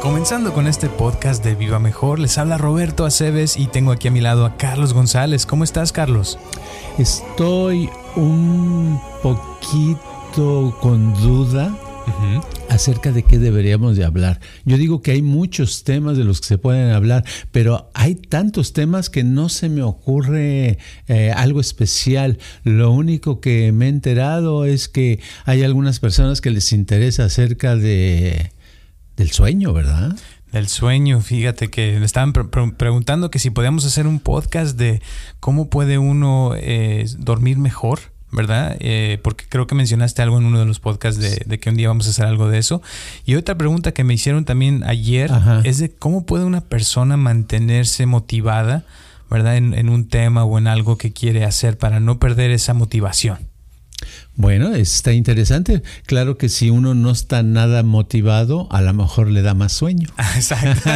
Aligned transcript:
Comenzando 0.00 0.52
con 0.54 0.66
este 0.66 0.88
podcast 0.88 1.44
de 1.44 1.54
Viva 1.54 1.78
Mejor, 1.78 2.18
les 2.18 2.38
habla 2.38 2.56
Roberto 2.56 3.04
Aceves 3.04 3.56
y 3.56 3.66
tengo 3.66 3.92
aquí 3.92 4.08
a 4.08 4.10
mi 4.10 4.20
lado 4.20 4.46
a 4.46 4.56
Carlos 4.56 4.94
González. 4.94 5.44
¿Cómo 5.44 5.62
estás, 5.62 5.92
Carlos? 5.92 6.38
Estoy 6.98 7.90
un 8.16 9.00
poquito 9.22 10.76
con 10.80 11.14
duda 11.14 11.74
acerca 12.68 13.12
de 13.12 13.22
qué 13.22 13.38
deberíamos 13.38 13.96
de 13.96 14.04
hablar. 14.04 14.40
Yo 14.64 14.78
digo 14.78 15.02
que 15.02 15.10
hay 15.10 15.22
muchos 15.22 15.84
temas 15.84 16.16
de 16.16 16.24
los 16.24 16.40
que 16.40 16.46
se 16.46 16.58
pueden 16.58 16.90
hablar, 16.92 17.24
pero 17.50 17.90
hay 17.94 18.14
tantos 18.14 18.72
temas 18.72 19.10
que 19.10 19.24
no 19.24 19.48
se 19.48 19.68
me 19.68 19.82
ocurre 19.82 20.78
eh, 21.08 21.32
algo 21.32 21.60
especial. 21.60 22.38
Lo 22.64 22.92
único 22.92 23.40
que 23.40 23.72
me 23.72 23.86
he 23.86 23.88
enterado 23.88 24.64
es 24.64 24.88
que 24.88 25.20
hay 25.44 25.62
algunas 25.62 26.00
personas 26.00 26.40
que 26.40 26.50
les 26.50 26.72
interesa 26.72 27.24
acerca 27.24 27.76
de 27.76 28.52
del 29.16 29.30
sueño, 29.32 29.74
¿verdad? 29.74 30.16
Del 30.50 30.66
sueño, 30.66 31.20
fíjate 31.20 31.68
que 31.68 31.98
me 31.98 32.06
estaban 32.06 32.32
preguntando 32.32 33.30
que 33.30 33.38
si 33.38 33.50
podíamos 33.50 33.84
hacer 33.84 34.06
un 34.06 34.18
podcast 34.18 34.78
de 34.78 35.02
cómo 35.40 35.68
puede 35.68 35.98
uno 35.98 36.54
eh, 36.56 37.04
dormir 37.18 37.58
mejor. 37.58 38.00
¿Verdad? 38.32 38.76
Eh, 38.80 39.18
porque 39.22 39.44
creo 39.48 39.66
que 39.66 39.74
mencionaste 39.74 40.22
algo 40.22 40.38
en 40.38 40.44
uno 40.44 40.58
de 40.58 40.66
los 40.66 40.80
podcasts 40.80 41.20
de, 41.20 41.58
que 41.58 41.70
un 41.70 41.76
día 41.76 41.88
vamos 41.88 42.06
a 42.06 42.10
hacer 42.10 42.26
algo 42.26 42.48
de 42.48 42.58
eso. 42.58 42.82
Y 43.24 43.34
otra 43.34 43.56
pregunta 43.56 43.92
que 43.92 44.04
me 44.04 44.14
hicieron 44.14 44.44
también 44.44 44.84
ayer 44.84 45.30
es 45.64 45.78
de 45.78 45.90
cómo 45.90 46.24
puede 46.24 46.44
una 46.44 46.60
persona 46.60 47.16
mantenerse 47.16 48.06
motivada, 48.06 48.84
¿verdad? 49.30 49.56
en 49.56 49.88
un 49.88 50.08
tema 50.08 50.44
o 50.44 50.58
en 50.58 50.66
algo 50.66 50.96
que 50.96 51.12
quiere 51.12 51.44
hacer 51.44 51.78
para 51.78 52.00
no 52.00 52.18
perder 52.18 52.50
esa 52.50 52.74
motivación. 52.74 53.49
Bueno, 54.36 54.74
está 54.74 55.12
interesante. 55.12 55.82
Claro 56.06 56.38
que 56.38 56.48
si 56.48 56.70
uno 56.70 56.94
no 56.94 57.10
está 57.10 57.42
nada 57.42 57.82
motivado, 57.82 58.68
a 58.70 58.80
lo 58.80 58.94
mejor 58.94 59.28
le 59.28 59.42
da 59.42 59.54
más 59.54 59.72
sueño. 59.72 60.08
Exacto. 60.36 60.90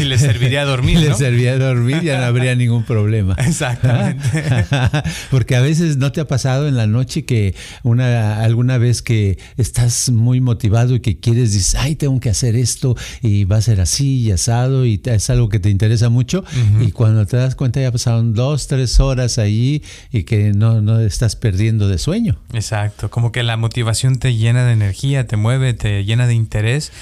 y 0.00 0.04
le 0.04 0.18
serviría 0.18 0.64
dormir. 0.64 0.98
Le 0.98 1.14
serviría 1.14 1.58
dormir, 1.58 2.02
ya 2.02 2.18
no 2.18 2.26
habría 2.26 2.54
ningún 2.54 2.84
problema. 2.84 3.34
Exactamente. 3.38 4.44
Porque 5.30 5.56
a 5.56 5.60
veces 5.60 5.96
no 5.96 6.12
te 6.12 6.20
ha 6.20 6.28
pasado 6.28 6.68
en 6.68 6.76
la 6.76 6.86
noche 6.86 7.24
que 7.24 7.54
una 7.82 8.40
alguna 8.42 8.78
vez 8.78 9.02
que 9.02 9.38
estás 9.56 10.10
muy 10.10 10.40
motivado 10.40 10.94
y 10.94 11.00
que 11.00 11.18
quieres, 11.18 11.52
dices, 11.52 11.74
ay, 11.74 11.96
tengo 11.96 12.20
que 12.20 12.30
hacer 12.30 12.56
esto 12.56 12.94
y 13.20 13.44
va 13.44 13.56
a 13.56 13.62
ser 13.62 13.80
así 13.80 14.20
y 14.20 14.30
asado 14.30 14.86
y 14.86 15.00
es 15.04 15.30
algo 15.30 15.48
que 15.48 15.58
te 15.58 15.70
interesa 15.70 16.08
mucho. 16.08 16.44
Y 16.80 16.92
cuando 16.92 17.26
te 17.26 17.36
das 17.36 17.54
cuenta 17.54 17.80
ya 17.80 17.90
pasaron 17.90 18.34
dos, 18.34 18.68
tres 18.68 19.00
horas 19.00 19.38
allí 19.38 19.82
y 20.12 20.24
que 20.24 20.52
no, 20.52 20.80
no 20.80 21.00
estás 21.00 21.36
perdiendo 21.36 21.88
de 21.88 21.98
sueño. 21.98 22.33
Exacto, 22.52 23.10
como 23.10 23.32
que 23.32 23.42
la 23.42 23.56
motivación 23.56 24.18
te 24.18 24.34
llena 24.34 24.64
de 24.64 24.72
energía, 24.72 25.26
te 25.26 25.36
mueve, 25.36 25.74
te 25.74 26.04
llena 26.04 26.26
de 26.26 26.34
interés 26.34 26.92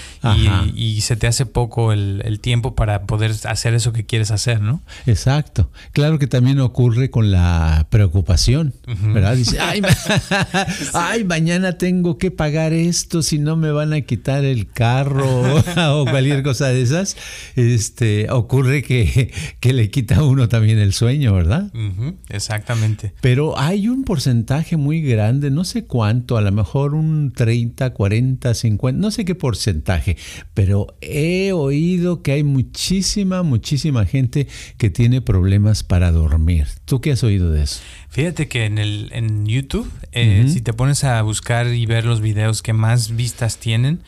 y, 0.74 1.00
se 1.02 1.16
te 1.16 1.26
hace 1.26 1.46
poco 1.46 1.92
el, 1.92 2.38
tiempo 2.40 2.74
para 2.74 3.02
poder 3.02 3.32
hacer 3.44 3.74
eso 3.74 3.92
que 3.92 4.04
quieres 4.04 4.30
hacer, 4.30 4.60
¿no? 4.60 4.82
Exacto. 5.06 5.70
Claro 5.92 6.18
que 6.18 6.26
también 6.26 6.60
ocurre 6.60 7.10
con 7.10 7.30
la 7.30 7.86
preocupación, 7.90 8.74
¿verdad? 8.86 9.36
Dice, 9.36 9.58
ay, 10.94 11.24
mañana 11.24 11.78
tengo 11.78 12.18
que 12.18 12.30
pagar 12.30 12.72
esto, 12.72 13.22
si 13.22 13.38
no 13.38 13.56
me 13.56 13.70
van 13.72 13.92
a 13.92 14.00
quitar 14.02 14.44
el 14.44 14.70
carro 14.70 15.62
o 15.76 16.04
cualquier 16.04 16.42
cosa 16.42 16.68
de 16.68 16.82
esas. 16.82 17.16
Este, 17.56 18.30
ocurre 18.30 18.82
que, 18.82 19.32
que 19.60 19.72
le 19.72 19.90
quita 19.90 20.16
a 20.16 20.24
uno 20.24 20.48
también 20.48 20.78
el 20.78 20.92
sueño, 20.92 21.34
¿verdad? 21.34 21.70
Exactamente. 22.28 23.12
Pero 23.20 23.58
hay 23.58 23.88
un 23.88 24.04
porcentaje 24.04 24.76
muy 24.76 25.00
grande 25.02 25.21
no 25.30 25.64
sé 25.64 25.84
cuánto, 25.84 26.36
a 26.36 26.40
lo 26.40 26.50
mejor 26.52 26.94
un 26.94 27.32
30, 27.32 27.90
40, 27.90 28.54
50, 28.54 29.00
no 29.00 29.10
sé 29.10 29.24
qué 29.24 29.34
porcentaje, 29.34 30.16
pero 30.54 30.96
he 31.00 31.52
oído 31.52 32.22
que 32.22 32.32
hay 32.32 32.44
muchísima, 32.44 33.42
muchísima 33.42 34.04
gente 34.06 34.48
que 34.78 34.90
tiene 34.90 35.20
problemas 35.20 35.82
para 35.82 36.10
dormir. 36.10 36.66
¿Tú 36.84 37.00
qué 37.00 37.12
has 37.12 37.22
oído 37.22 37.50
de 37.50 37.62
eso? 37.62 37.80
Fíjate 38.08 38.48
que 38.48 38.64
en, 38.64 38.78
el, 38.78 39.10
en 39.12 39.46
YouTube, 39.46 39.90
eh, 40.12 40.44
si 40.48 40.60
te 40.60 40.72
pones 40.72 41.04
a 41.04 41.20
buscar 41.22 41.68
y 41.68 41.86
ver 41.86 42.04
los 42.04 42.20
videos 42.20 42.62
que 42.62 42.72
más 42.72 43.14
vistas 43.16 43.58
tienen, 43.58 44.00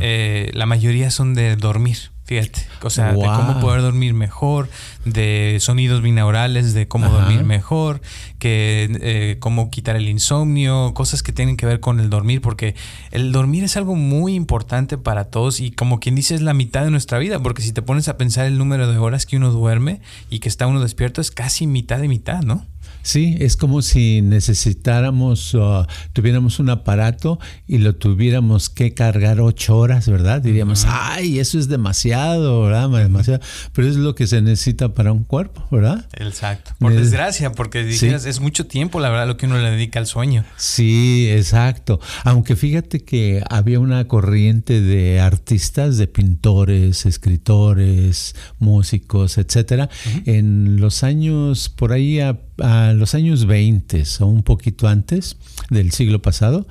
eh, 0.00 0.50
la 0.54 0.66
mayoría 0.66 1.10
son 1.10 1.34
de 1.34 1.56
dormir. 1.56 1.98
Fíjate, 2.28 2.60
o 2.82 2.90
sea, 2.90 3.14
de 3.14 3.24
cómo 3.24 3.58
poder 3.58 3.80
dormir 3.80 4.12
mejor, 4.12 4.68
de 5.06 5.56
sonidos 5.60 6.02
binaurales, 6.02 6.74
de 6.74 6.86
cómo 6.86 7.08
dormir 7.08 7.42
mejor, 7.42 8.02
que 8.38 8.98
eh, 9.00 9.36
cómo 9.40 9.70
quitar 9.70 9.96
el 9.96 10.10
insomnio, 10.10 10.92
cosas 10.92 11.22
que 11.22 11.32
tienen 11.32 11.56
que 11.56 11.64
ver 11.64 11.80
con 11.80 12.00
el 12.00 12.10
dormir, 12.10 12.42
porque 12.42 12.74
el 13.12 13.32
dormir 13.32 13.64
es 13.64 13.78
algo 13.78 13.94
muy 13.94 14.34
importante 14.34 14.98
para 14.98 15.24
todos 15.24 15.58
y 15.60 15.70
como 15.70 16.00
quien 16.00 16.16
dice 16.16 16.34
es 16.34 16.42
la 16.42 16.52
mitad 16.52 16.84
de 16.84 16.90
nuestra 16.90 17.18
vida, 17.18 17.42
porque 17.42 17.62
si 17.62 17.72
te 17.72 17.80
pones 17.80 18.08
a 18.08 18.18
pensar 18.18 18.44
el 18.44 18.58
número 18.58 18.92
de 18.92 18.98
horas 18.98 19.24
que 19.24 19.38
uno 19.38 19.50
duerme 19.50 20.02
y 20.28 20.40
que 20.40 20.50
está 20.50 20.66
uno 20.66 20.82
despierto 20.82 21.22
es 21.22 21.30
casi 21.30 21.66
mitad 21.66 21.98
de 21.98 22.08
mitad, 22.08 22.42
¿no? 22.42 22.66
Sí, 23.08 23.38
es 23.40 23.56
como 23.56 23.80
si 23.80 24.20
necesitáramos, 24.20 25.54
uh, 25.54 25.86
tuviéramos 26.12 26.58
un 26.58 26.68
aparato 26.68 27.38
y 27.66 27.78
lo 27.78 27.96
tuviéramos 27.96 28.68
que 28.68 28.92
cargar 28.92 29.40
ocho 29.40 29.78
horas, 29.78 30.10
¿verdad? 30.10 30.42
Diríamos, 30.42 30.84
ay, 30.86 31.38
eso 31.38 31.58
es 31.58 31.68
demasiado, 31.68 32.64
¿verdad? 32.64 32.90
Demasiado. 32.90 33.40
Pero 33.72 33.88
es 33.88 33.96
lo 33.96 34.14
que 34.14 34.26
se 34.26 34.42
necesita 34.42 34.92
para 34.92 35.12
un 35.12 35.24
cuerpo, 35.24 35.66
¿verdad? 35.70 36.06
Exacto. 36.18 36.72
Por 36.78 36.92
desgracia, 36.92 37.52
porque 37.52 37.82
dijeras, 37.82 38.26
es 38.26 38.40
mucho 38.40 38.66
tiempo, 38.66 39.00
la 39.00 39.08
verdad, 39.08 39.26
lo 39.26 39.38
que 39.38 39.46
uno 39.46 39.56
le 39.56 39.70
dedica 39.70 39.98
al 39.98 40.06
sueño. 40.06 40.44
Sí, 40.58 41.30
exacto. 41.30 42.00
Aunque 42.24 42.56
fíjate 42.56 43.00
que 43.00 43.42
había 43.48 43.80
una 43.80 44.06
corriente 44.06 44.82
de 44.82 45.18
artistas, 45.18 45.96
de 45.96 46.08
pintores, 46.08 47.06
escritores, 47.06 48.34
músicos, 48.58 49.38
etcétera, 49.38 49.88
en 50.26 50.78
los 50.78 51.04
años 51.04 51.70
por 51.70 51.92
ahí 51.92 52.20
a 52.20 52.38
a 52.62 52.92
los 52.92 53.14
años 53.14 53.46
20 53.46 54.04
o 54.20 54.26
un 54.26 54.42
poquito 54.42 54.88
antes 54.88 55.36
del 55.70 55.92
siglo 55.92 56.22
pasado, 56.22 56.66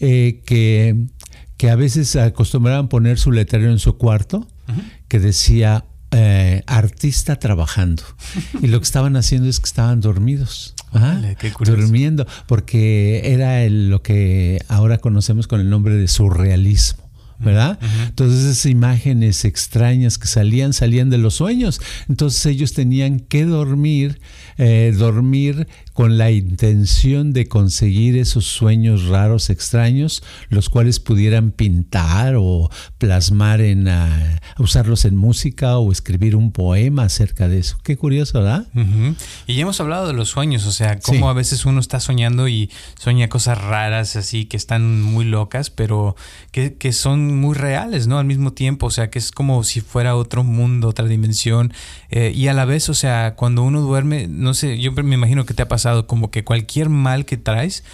eh, 0.00 0.42
que, 0.44 1.06
que, 1.56 1.70
a 1.70 1.76
veces 1.76 2.16
acostumbraban 2.16 2.88
poner 2.88 3.18
su 3.18 3.32
letrero 3.32 3.70
en 3.70 3.78
su 3.78 3.96
cuarto 3.96 4.46
que 5.08 5.20
decía 5.20 5.84
eh, 6.10 6.62
artista 6.66 7.36
trabajando. 7.36 8.02
y 8.62 8.68
lo 8.68 8.78
que 8.78 8.84
estaban 8.84 9.16
haciendo 9.16 9.48
es 9.48 9.60
que 9.60 9.66
estaban 9.66 10.00
dormidos. 10.00 10.74
durmiendo, 11.64 12.26
porque 12.46 13.32
era 13.32 13.68
lo 13.68 14.00
que 14.02 14.60
ahora 14.68 14.98
conocemos 14.98 15.48
con 15.48 15.60
el 15.60 15.68
nombre 15.68 15.94
de 15.94 16.06
surrealismo. 16.06 17.03
¿Verdad? 17.38 17.78
Entonces 18.06 18.44
esas 18.44 18.66
imágenes 18.66 19.44
extrañas 19.44 20.18
que 20.18 20.26
salían, 20.26 20.72
salían 20.72 21.10
de 21.10 21.18
los 21.18 21.34
sueños. 21.34 21.80
Entonces 22.08 22.46
ellos 22.46 22.72
tenían 22.72 23.20
que 23.20 23.44
dormir, 23.44 24.20
eh, 24.58 24.94
dormir 24.96 25.68
con 25.92 26.18
la 26.18 26.30
intención 26.30 27.32
de 27.32 27.46
conseguir 27.46 28.16
esos 28.18 28.44
sueños 28.46 29.06
raros, 29.06 29.50
extraños, 29.50 30.22
los 30.48 30.68
cuales 30.68 31.00
pudieran 31.00 31.50
pintar 31.50 32.34
o 32.36 32.70
plasmar 32.98 33.60
en, 33.60 33.88
ah, 33.88 34.40
usarlos 34.58 35.04
en 35.04 35.16
música 35.16 35.78
o 35.78 35.92
escribir 35.92 36.36
un 36.36 36.52
poema 36.52 37.04
acerca 37.04 37.48
de 37.48 37.58
eso. 37.58 37.78
Qué 37.82 37.96
curioso, 37.96 38.40
¿verdad? 38.40 38.66
Y 39.46 39.54
ya 39.54 39.62
hemos 39.62 39.80
hablado 39.80 40.06
de 40.06 40.14
los 40.14 40.28
sueños, 40.28 40.66
o 40.66 40.72
sea, 40.72 40.98
cómo 40.98 41.28
a 41.30 41.32
veces 41.32 41.64
uno 41.64 41.80
está 41.80 42.00
soñando 42.00 42.48
y 42.48 42.70
sueña 42.98 43.28
cosas 43.28 43.58
raras 43.58 44.16
así 44.16 44.46
que 44.46 44.56
están 44.56 45.02
muy 45.02 45.24
locas, 45.24 45.70
pero 45.70 46.16
que, 46.50 46.74
que 46.74 46.92
son 46.92 47.23
muy 47.32 47.54
reales, 47.54 48.06
¿no? 48.06 48.18
Al 48.18 48.26
mismo 48.26 48.52
tiempo, 48.52 48.86
o 48.86 48.90
sea, 48.90 49.10
que 49.10 49.18
es 49.18 49.30
como 49.30 49.64
si 49.64 49.80
fuera 49.80 50.16
otro 50.16 50.44
mundo, 50.44 50.88
otra 50.88 51.06
dimensión. 51.06 51.72
Eh, 52.10 52.32
y 52.34 52.48
a 52.48 52.52
la 52.52 52.64
vez, 52.64 52.88
o 52.88 52.94
sea, 52.94 53.34
cuando 53.36 53.62
uno 53.62 53.80
duerme, 53.80 54.28
no 54.28 54.54
sé, 54.54 54.78
yo 54.78 54.92
me 54.92 55.14
imagino 55.14 55.46
que 55.46 55.54
te 55.54 55.62
ha 55.62 55.68
pasado 55.68 56.06
como 56.06 56.30
que 56.30 56.44
cualquier 56.44 56.88
mal 56.88 57.24
que 57.24 57.36
traes 57.36 57.84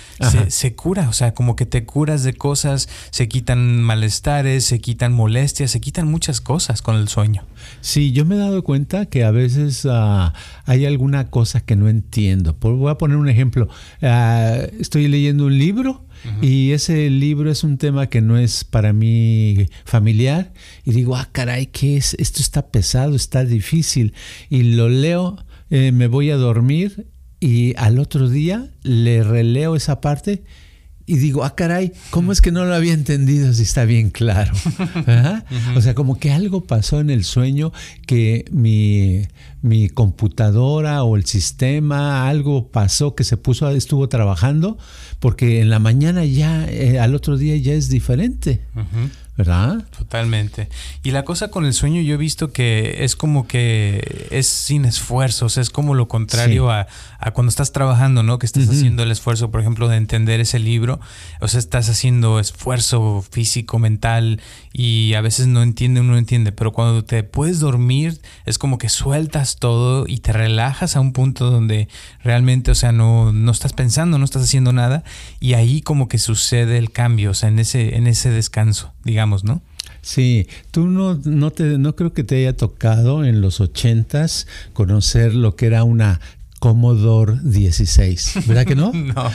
se, 0.49 0.75
cura, 0.75 1.09
o 1.09 1.13
sea, 1.13 1.35
como 1.35 1.57
que 1.57 1.67
te 1.67 1.85
curas 1.85 2.23
de 2.23 2.35
cosas, 2.35 2.89
se 3.11 3.29
quitan 3.29 3.83
malestares, 3.83 4.65
se 4.65 4.81
quitan 4.81 5.13
molestias, 5.13 5.71
se 5.71 5.81
quitan 5.81 6.09
muchas 6.09 6.41
cosas 6.41 6.83
con 6.83 6.97
el 6.97 7.09
sueño. 7.09 7.45
Sí, 7.81 8.13
yo 8.13 8.25
me 8.25 8.37
he 8.37 8.39
dado 8.39 8.63
cuenta 8.63 9.07
que 9.07 9.25
a 9.25 9.31
veces 9.31 9.87
ah, 9.89 10.35
hay 10.65 10.87
alguna 10.87 11.31
cosa 11.31 11.61
que 11.61 11.77
no 11.77 11.89
entiendo. 11.89 12.57
voy 12.61 12.91
a 12.91 12.99
poner 12.99 13.17
un 13.17 13.29
ejemplo. 13.29 13.69
Ah, 14.03 14.57
estoy 14.79 15.09
leyendo 15.09 15.47
un 15.47 15.59
libro 15.59 16.05
Y 16.43 16.73
ese 16.73 17.09
libro 17.11 17.51
es 17.51 17.65
un 17.65 17.79
tema 17.79 18.09
que 18.09 18.21
no 18.21 18.39
es 18.39 18.65
para 18.65 18.93
mí 18.93 19.69
familiar. 19.85 20.53
Y 20.85 20.93
digo, 20.93 21.17
ah, 21.17 21.29
caray, 21.33 21.67
¿qué 21.67 21.97
es? 21.97 22.15
Esto 22.15 22.41
está 22.41 22.69
pesado, 22.69 23.17
está 23.17 23.45
difícil. 23.45 24.15
Y 24.49 24.63
lo 24.75 24.89
leo, 24.89 25.37
eh, 25.71 25.93
me 25.93 26.07
voy 26.07 26.31
a 26.31 26.37
dormir 26.37 27.07
y 27.41 27.75
al 27.77 27.99
otro 27.99 28.29
día 28.29 28.71
le 28.83 29.25
releo 29.25 29.75
esa 29.75 30.01
parte 30.01 30.43
y 31.11 31.19
digo, 31.19 31.43
ah, 31.43 31.57
caray, 31.57 31.93
¿cómo 32.11 32.31
es 32.31 32.41
que 32.41 32.53
no 32.53 32.65
lo 32.65 32.73
había 32.73 32.93
entendido 32.93 33.53
si 33.53 33.65
está 33.65 33.85
bien 33.85 34.11
claro? 34.11 34.53
O 35.77 35.81
sea, 35.81 35.95
como 35.95 36.21
que 36.21 36.31
algo 36.31 36.63
pasó 36.63 37.01
en 37.01 37.11
el 37.11 37.25
sueño 37.25 37.73
que 38.07 38.45
mi, 38.53 39.23
mi 39.61 39.89
computadora 39.89 41.03
o 41.03 41.17
el 41.17 41.25
sistema, 41.25 42.29
algo 42.29 42.69
pasó 42.69 43.17
que 43.17 43.25
se 43.25 43.37
puso, 43.37 43.69
estuvo 43.71 44.09
trabajando, 44.09 44.79
porque 45.19 45.61
en 45.61 45.69
la 45.69 45.81
mañana 45.81 46.25
ya, 46.25 46.65
eh, 46.71 47.01
al 47.01 47.17
otro 47.17 47.37
día 47.37 47.57
ya 47.57 47.73
es 47.73 47.89
diferente. 47.89 48.61
¿Verdad? 49.41 49.83
Totalmente. 49.97 50.69
Y 51.03 51.13
la 51.13 51.25
cosa 51.25 51.49
con 51.49 51.65
el 51.65 51.73
sueño 51.73 52.03
yo 52.03 52.15
he 52.15 52.19
visto 52.19 52.53
que 52.53 53.05
es 53.05 53.17
como 53.17 53.47
que 53.47 54.29
es 54.31 54.47
sin 54.47 54.85
esfuerzos, 54.85 55.57
es 55.57 55.71
como 55.71 55.95
lo 55.95 56.09
contrario 56.09 56.71
a, 56.71 56.87
cuando 57.33 57.49
estás 57.49 57.73
trabajando, 57.73 58.23
¿no? 58.23 58.39
Que 58.39 58.45
estás 58.45 58.69
haciendo 58.69 59.03
el 59.03 59.11
esfuerzo, 59.11 59.51
por 59.51 59.63
ejemplo, 59.63 59.89
de 59.89 59.97
entender 59.97 60.41
ese 60.41 60.59
libro, 60.59 61.01
o 61.41 61.49
sea, 61.49 61.59
estás 61.59 61.89
haciendo 61.89 62.39
esfuerzo 62.39 63.25
físico, 63.31 63.79
mental 63.79 64.43
y 64.75 65.15
a 65.15 65.23
veces 65.23 65.47
no 65.47 65.63
entiende, 65.63 66.01
uno 66.01 66.13
no 66.13 66.19
entiende, 66.19 66.53
pero 66.53 66.73
cuando 66.73 67.03
te 67.03 67.23
puedes 67.23 67.61
dormir 67.61 68.21
es 68.45 68.59
como 68.59 68.77
que 68.77 68.91
sueltas 68.91 69.57
todo 69.57 70.05
y 70.07 70.19
te 70.19 70.35
relajas 70.35 70.97
a 70.97 71.01
un 71.01 71.15
punto 71.15 71.51
donde 71.51 71.89
realmente, 72.23 72.71
o 72.71 72.75
sea, 72.75 72.93
no, 72.93 73.33
no 73.33 73.53
estás 73.53 73.73
pensando, 73.73 74.19
no 74.19 74.25
estás 74.27 74.43
haciendo 74.43 74.75
nada 74.75 75.03
y 75.41 75.55
ahí 75.55 75.81
como 75.81 76.09
que 76.09 76.19
sucede 76.19 76.77
el 76.77 76.93
cambio, 76.93 77.31
o 77.31 77.35
sea, 77.35 77.49
en 77.49 77.59
ese, 77.59 77.97
en 77.97 78.07
ese 78.07 78.29
descanso, 78.29 78.93
digamos. 79.03 79.30
¿No? 79.45 79.63
Sí, 80.03 80.47
tú 80.71 80.87
no, 80.87 81.21
no, 81.25 81.51
te, 81.51 81.79
no 81.79 81.95
creo 81.95 82.13
que 82.13 82.25
te 82.25 82.37
haya 82.37 82.57
tocado 82.57 83.25
en 83.25 83.41
los 83.41 83.61
ochentas 83.61 84.47
conocer 84.73 85.35
lo 85.35 85.57
que 85.57 85.67
era 85.67 85.85
una 85.85 86.21
Commodore 86.61 87.39
16, 87.43 88.47
¿verdad 88.47 88.67
que 88.67 88.77
no? 88.77 88.93
no. 88.95 89.31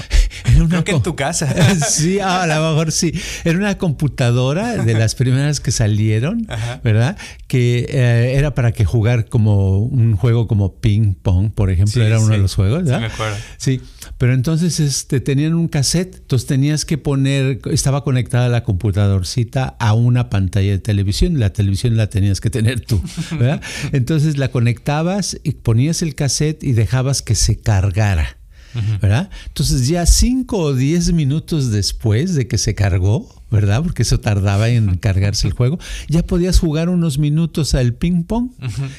Creo 0.69 0.83
que 0.83 0.92
en 0.92 1.01
tu 1.01 1.15
casa. 1.15 1.51
sí, 1.89 2.19
a 2.19 2.45
lo 2.45 2.69
mejor 2.69 2.92
sí. 2.92 3.13
Era 3.44 3.57
una 3.57 3.80
computadora 3.80 4.77
de 4.77 4.94
las 4.94 5.15
primeras 5.15 5.59
que 5.59 5.71
salieron, 5.71 6.47
¿verdad? 6.83 7.18
Que 7.47 7.88
eh, 7.89 8.36
era 8.36 8.53
para 8.53 8.74
que 8.74 8.86
jugar 8.86 9.25
como 9.25 9.80
un 9.80 10.15
juego 10.15 10.47
como 10.47 10.75
ping 10.75 11.15
pong, 11.15 11.51
por 11.51 11.71
ejemplo, 11.71 12.03
era 12.03 12.19
uno 12.19 12.33
de 12.33 12.38
los 12.38 12.53
juegos, 12.53 12.83
¿verdad? 12.83 12.97
Sí, 12.97 13.01
me 13.01 13.13
acuerdo. 13.13 13.38
Sí, 13.57 13.81
pero 14.18 14.34
entonces 14.34 14.80
este, 14.80 15.19
tenían 15.19 15.54
un 15.54 15.68
cassette, 15.68 16.16
entonces 16.18 16.48
tenías 16.48 16.86
que 16.86 16.98
poner, 16.98 17.60
estaba 17.72 18.04
conectada 18.04 18.50
la 18.50 18.63
computadorcita 18.63 19.75
a 19.80 19.94
una 19.94 20.30
pantalla 20.30 20.72
de 20.72 20.80
televisión, 20.80 21.40
la 21.40 21.52
televisión 21.52 21.98
la 21.98 22.10
tenías 22.10 22.42
que 22.42 22.50
tener 22.50 22.81
tú, 22.81 23.02
¿verdad? 23.31 23.62
Entonces 23.92 24.38
la 24.38 24.50
conectabas 24.50 25.40
y 25.44 25.52
ponías 25.52 26.02
el 26.02 26.16
cassette 26.16 26.63
y 26.63 26.74
dejabas 26.74 27.22
que 27.22 27.36
se 27.36 27.57
cargara. 27.57 28.38
¿Verdad? 29.01 29.30
Entonces 29.48 29.88
ya 29.88 30.06
cinco 30.06 30.57
o 30.57 30.74
diez 30.74 31.12
minutos 31.13 31.72
después 31.72 32.36
de 32.36 32.48
que 32.48 32.57
se 32.57 32.75
cargó, 32.75 33.30
¿verdad? 33.51 33.83
Porque 33.83 34.04
eso 34.04 34.19
tardaba 34.19 34.69
en 34.69 34.98
cargarse 34.98 35.48
el 35.48 35.54
juego, 35.54 35.80
ya 36.07 36.24
podías 36.24 36.60
jugar 36.60 36.89
unos 36.89 37.18
minutos 37.18 37.75
al 37.75 37.94
ping 37.94 38.24
pong 38.24 38.50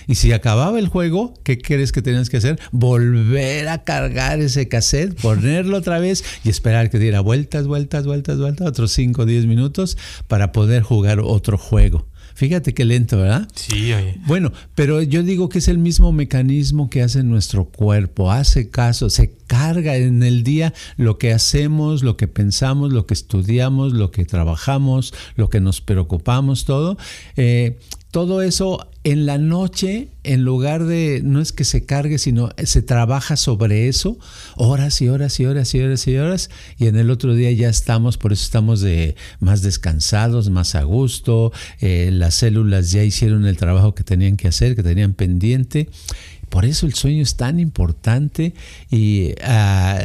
y 0.06 0.14
si 0.14 0.32
acababa 0.32 0.78
el 0.78 0.88
juego, 0.88 1.34
¿qué 1.42 1.58
crees 1.58 1.92
que 1.92 2.02
tenías 2.02 2.30
que 2.30 2.38
hacer? 2.38 2.58
Volver 2.72 3.68
a 3.68 3.84
cargar 3.84 4.40
ese 4.40 4.68
cassette, 4.68 5.20
ponerlo 5.20 5.76
otra 5.76 5.98
vez 5.98 6.24
y 6.44 6.48
esperar 6.48 6.90
que 6.90 6.98
diera 6.98 7.20
vueltas, 7.20 7.66
vueltas, 7.66 8.06
vueltas, 8.06 8.38
vueltas, 8.38 8.66
otros 8.66 8.92
cinco 8.92 9.22
o 9.22 9.26
diez 9.26 9.46
minutos 9.46 9.98
para 10.28 10.52
poder 10.52 10.82
jugar 10.82 11.20
otro 11.20 11.58
juego. 11.58 12.06
Fíjate 12.36 12.74
qué 12.74 12.84
lento, 12.84 13.16
¿verdad? 13.16 13.48
Sí, 13.54 13.94
oye. 13.94 14.20
Bueno, 14.26 14.52
pero 14.74 15.00
yo 15.00 15.22
digo 15.22 15.48
que 15.48 15.58
es 15.58 15.68
el 15.68 15.78
mismo 15.78 16.12
mecanismo 16.12 16.90
que 16.90 17.00
hace 17.00 17.22
nuestro 17.22 17.64
cuerpo. 17.64 18.30
Hace 18.30 18.68
caso, 18.68 19.08
se 19.08 19.32
carga 19.46 19.96
en 19.96 20.22
el 20.22 20.42
día 20.42 20.74
lo 20.98 21.16
que 21.16 21.32
hacemos, 21.32 22.02
lo 22.02 22.18
que 22.18 22.28
pensamos, 22.28 22.92
lo 22.92 23.06
que 23.06 23.14
estudiamos, 23.14 23.94
lo 23.94 24.10
que 24.10 24.26
trabajamos, 24.26 25.14
lo 25.36 25.48
que 25.48 25.60
nos 25.60 25.80
preocupamos, 25.80 26.66
todo. 26.66 26.98
Eh, 27.36 27.78
todo 28.16 28.40
eso 28.40 28.88
en 29.04 29.26
la 29.26 29.36
noche, 29.36 30.08
en 30.22 30.42
lugar 30.42 30.86
de, 30.86 31.20
no 31.22 31.42
es 31.42 31.52
que 31.52 31.64
se 31.64 31.84
cargue, 31.84 32.16
sino 32.16 32.48
se 32.64 32.80
trabaja 32.80 33.36
sobre 33.36 33.88
eso 33.88 34.18
horas 34.56 35.02
y 35.02 35.10
horas 35.10 35.38
y 35.38 35.44
horas 35.44 35.74
y 35.74 35.80
horas 35.82 36.08
y 36.08 36.16
horas, 36.16 36.50
y 36.78 36.86
en 36.86 36.96
el 36.96 37.10
otro 37.10 37.34
día 37.34 37.52
ya 37.52 37.68
estamos, 37.68 38.16
por 38.16 38.32
eso 38.32 38.42
estamos 38.42 38.80
de, 38.80 39.16
más 39.38 39.60
descansados, 39.60 40.48
más 40.48 40.74
a 40.76 40.84
gusto, 40.84 41.52
eh, 41.82 42.08
las 42.10 42.36
células 42.36 42.90
ya 42.90 43.04
hicieron 43.04 43.44
el 43.44 43.58
trabajo 43.58 43.94
que 43.94 44.02
tenían 44.02 44.38
que 44.38 44.48
hacer, 44.48 44.76
que 44.76 44.82
tenían 44.82 45.12
pendiente. 45.12 45.90
Por 46.48 46.64
eso 46.64 46.86
el 46.86 46.94
sueño 46.94 47.22
es 47.22 47.36
tan 47.36 47.60
importante 47.60 48.54
y, 48.90 49.32
ah, 49.42 49.95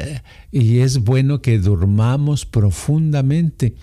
y 0.52 0.80
es 0.80 1.00
bueno 1.00 1.42
que 1.42 1.60
durmamos 1.60 2.46
profundamente. 2.46 3.76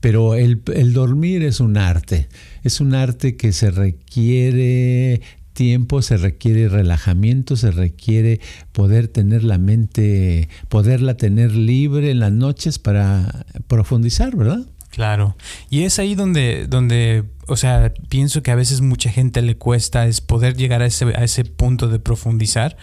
Pero 0.00 0.34
el, 0.34 0.62
dormir 0.92 1.42
es 1.42 1.60
un 1.60 1.76
arte, 1.76 2.28
es 2.62 2.80
un 2.80 2.94
arte 2.94 3.36
que 3.36 3.52
se 3.52 3.70
requiere 3.70 5.20
tiempo, 5.52 6.02
se 6.02 6.16
requiere 6.16 6.68
relajamiento, 6.68 7.56
se 7.56 7.70
requiere 7.70 8.40
poder 8.72 9.08
tener 9.08 9.44
la 9.44 9.56
mente, 9.56 10.48
poderla 10.68 11.16
tener 11.16 11.52
libre 11.52 12.10
en 12.10 12.20
las 12.20 12.32
noches 12.32 12.78
para 12.78 13.46
profundizar, 13.68 14.36
¿verdad? 14.36 14.66
Claro. 14.90 15.36
Y 15.70 15.82
es 15.82 15.98
ahí 15.98 16.14
donde, 16.14 16.66
donde, 16.68 17.24
o 17.48 17.56
sea, 17.56 17.92
pienso 18.08 18.42
que 18.42 18.50
a 18.50 18.54
veces 18.54 18.80
mucha 18.80 19.10
gente 19.10 19.42
le 19.42 19.56
cuesta 19.56 20.06
es 20.06 20.20
poder 20.20 20.56
llegar 20.56 20.82
a 20.82 20.86
ese, 20.86 21.06
a 21.06 21.24
ese 21.24 21.44
punto 21.44 21.88
de 21.88 21.98
profundizar 21.98 22.76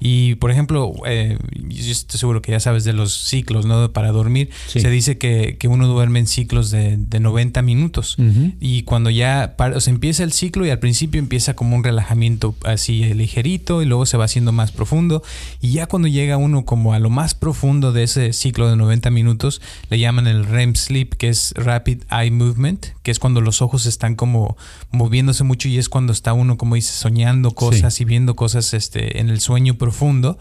y 0.00 0.36
por 0.36 0.50
ejemplo, 0.50 0.92
eh, 1.06 1.38
yo 1.68 1.92
estoy 1.92 2.18
seguro 2.18 2.42
que 2.42 2.52
ya 2.52 2.60
sabes 2.60 2.84
de 2.84 2.92
los 2.92 3.12
ciclos, 3.12 3.66
¿no? 3.66 3.92
Para 3.92 4.12
dormir, 4.12 4.50
se 4.66 4.88
dice 4.90 5.18
que, 5.18 5.56
uno 5.66 5.88
duerme 5.88 6.20
en 6.20 6.28
ciclos 6.28 6.70
de, 6.70 6.96
de 6.96 7.18
90 7.18 7.60
minutos. 7.62 8.16
Y 8.60 8.82
cuando 8.82 9.10
ya 9.10 9.56
o 9.58 9.80
sea, 9.80 9.92
empieza 9.92 10.22
el 10.22 10.32
ciclo 10.32 10.64
y 10.64 10.70
al 10.70 10.78
principio 10.78 11.18
empieza 11.18 11.54
como 11.54 11.74
un 11.74 11.82
relajamiento 11.82 12.54
así 12.64 13.02
ligerito 13.14 13.82
y 13.82 13.84
luego 13.84 14.06
se 14.06 14.16
va 14.16 14.24
haciendo 14.24 14.52
más 14.52 14.70
profundo. 14.70 15.22
Y 15.60 15.72
ya 15.72 15.86
cuando 15.86 16.08
llega 16.08 16.36
uno 16.36 16.64
como 16.64 16.92
a 16.92 17.00
lo 17.00 17.10
más 17.10 17.34
profundo 17.34 17.92
de 17.92 18.04
ese 18.04 18.32
ciclo 18.32 18.70
de 18.70 18.76
90 18.76 19.10
minutos, 19.10 19.60
le 19.90 19.98
llaman 19.98 20.26
el 20.26 20.44
REM 20.44 20.74
sleep, 20.76 21.14
que 21.16 21.28
es 21.28 21.52
Rapid 21.56 22.02
Eye 22.10 22.30
Movement, 22.30 22.86
que 23.02 23.10
es 23.10 23.18
cuando 23.18 23.40
los 23.40 23.62
ojos 23.62 23.86
están 23.86 24.14
como 24.14 24.56
moviéndose 24.90 25.44
mucho 25.44 25.68
y 25.68 25.78
es 25.78 25.88
cuando 25.88 26.12
está 26.12 26.32
uno, 26.32 26.56
como 26.56 26.74
dice, 26.74 26.92
soñando 26.92 27.50
cosas 27.52 28.00
y 28.00 28.04
viendo 28.04 28.36
cosas 28.36 28.74
este, 28.74 29.20
en 29.20 29.28
el 29.28 29.40
sueño 29.40 29.78
profundo 29.86 30.36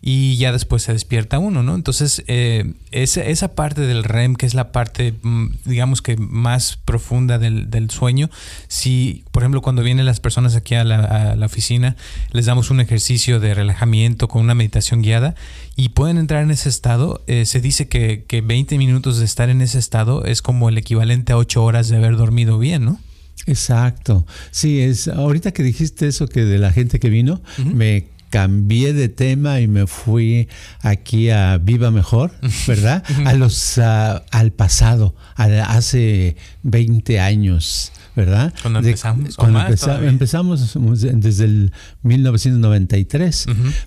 y 0.00 0.36
ya 0.38 0.50
después 0.50 0.82
se 0.82 0.92
despierta 0.92 1.38
uno, 1.38 1.62
¿no? 1.62 1.76
Entonces, 1.76 2.24
eh, 2.26 2.74
esa, 2.90 3.22
esa, 3.22 3.54
parte 3.54 3.80
del 3.82 4.02
REM, 4.02 4.34
que 4.34 4.46
es 4.46 4.54
la 4.54 4.72
parte, 4.72 5.14
mm, 5.22 5.46
digamos 5.64 6.02
que 6.02 6.16
más 6.16 6.78
profunda 6.84 7.38
del, 7.38 7.90
sueño, 7.90 8.28
si, 8.66 9.24
por 9.30 9.42
ejemplo, 9.42 9.62
cuando 9.62 9.82
vienen 9.82 10.04
las 10.04 10.18
personas 10.18 10.56
aquí 10.56 10.74
a 10.74 10.82
la, 10.82 11.36
oficina, 11.44 11.94
les 12.32 12.46
damos 12.46 12.70
un 12.70 12.80
ejercicio 12.80 13.38
de 13.38 13.54
relajamiento 13.54 14.26
con 14.26 14.42
una 14.42 14.54
meditación 14.54 15.02
guiada 15.02 15.36
y 15.76 15.90
pueden 15.90 16.18
entrar 16.18 16.42
en 16.42 16.50
ese 16.50 16.68
estado, 16.68 17.22
eh, 17.28 17.44
se 17.44 17.60
dice 17.60 17.86
que, 17.86 18.24
que 18.26 18.40
20 18.40 18.78
minutos 18.78 19.18
de 19.18 19.24
estar 19.24 19.48
en 19.48 19.62
ese 19.62 19.78
estado 19.78 20.24
es 20.24 20.42
como 20.42 20.68
el 20.68 20.78
equivalente 20.78 21.32
a 21.32 21.36
8 21.36 21.62
horas 21.62 21.88
de 21.88 21.96
haber 21.96 22.16
dormido 22.16 22.58
bien, 22.58 22.84
¿no? 22.84 22.98
Exacto. 23.46 24.26
Sí, 24.50 24.80
es 24.80 25.08
ahorita 25.08 25.52
que 25.52 25.62
dijiste 25.62 26.06
eso 26.06 26.28
que 26.28 26.44
de 26.44 26.58
la 26.58 26.72
gente 26.72 27.00
que 27.00 27.08
vino, 27.08 27.40
me 27.58 28.06
cambié 28.30 28.92
de 28.92 29.08
tema 29.08 29.60
y 29.60 29.68
me 29.68 29.86
fui 29.86 30.48
aquí 30.80 31.30
a 31.30 31.58
Viva 31.58 31.90
Mejor, 31.90 32.32
¿verdad? 32.66 33.02
A 33.24 33.34
los 33.34 33.78
al 33.78 34.52
pasado, 34.52 35.14
hace 35.36 36.36
20 36.62 37.20
años. 37.20 37.92
¿Verdad? 38.18 38.52
Cuando 38.62 38.80
empezamos. 38.80 39.36
cuando 39.36 39.60
empezamos 40.02 40.76
desde 41.20 41.44
el 41.44 41.72
1993, 42.02 43.46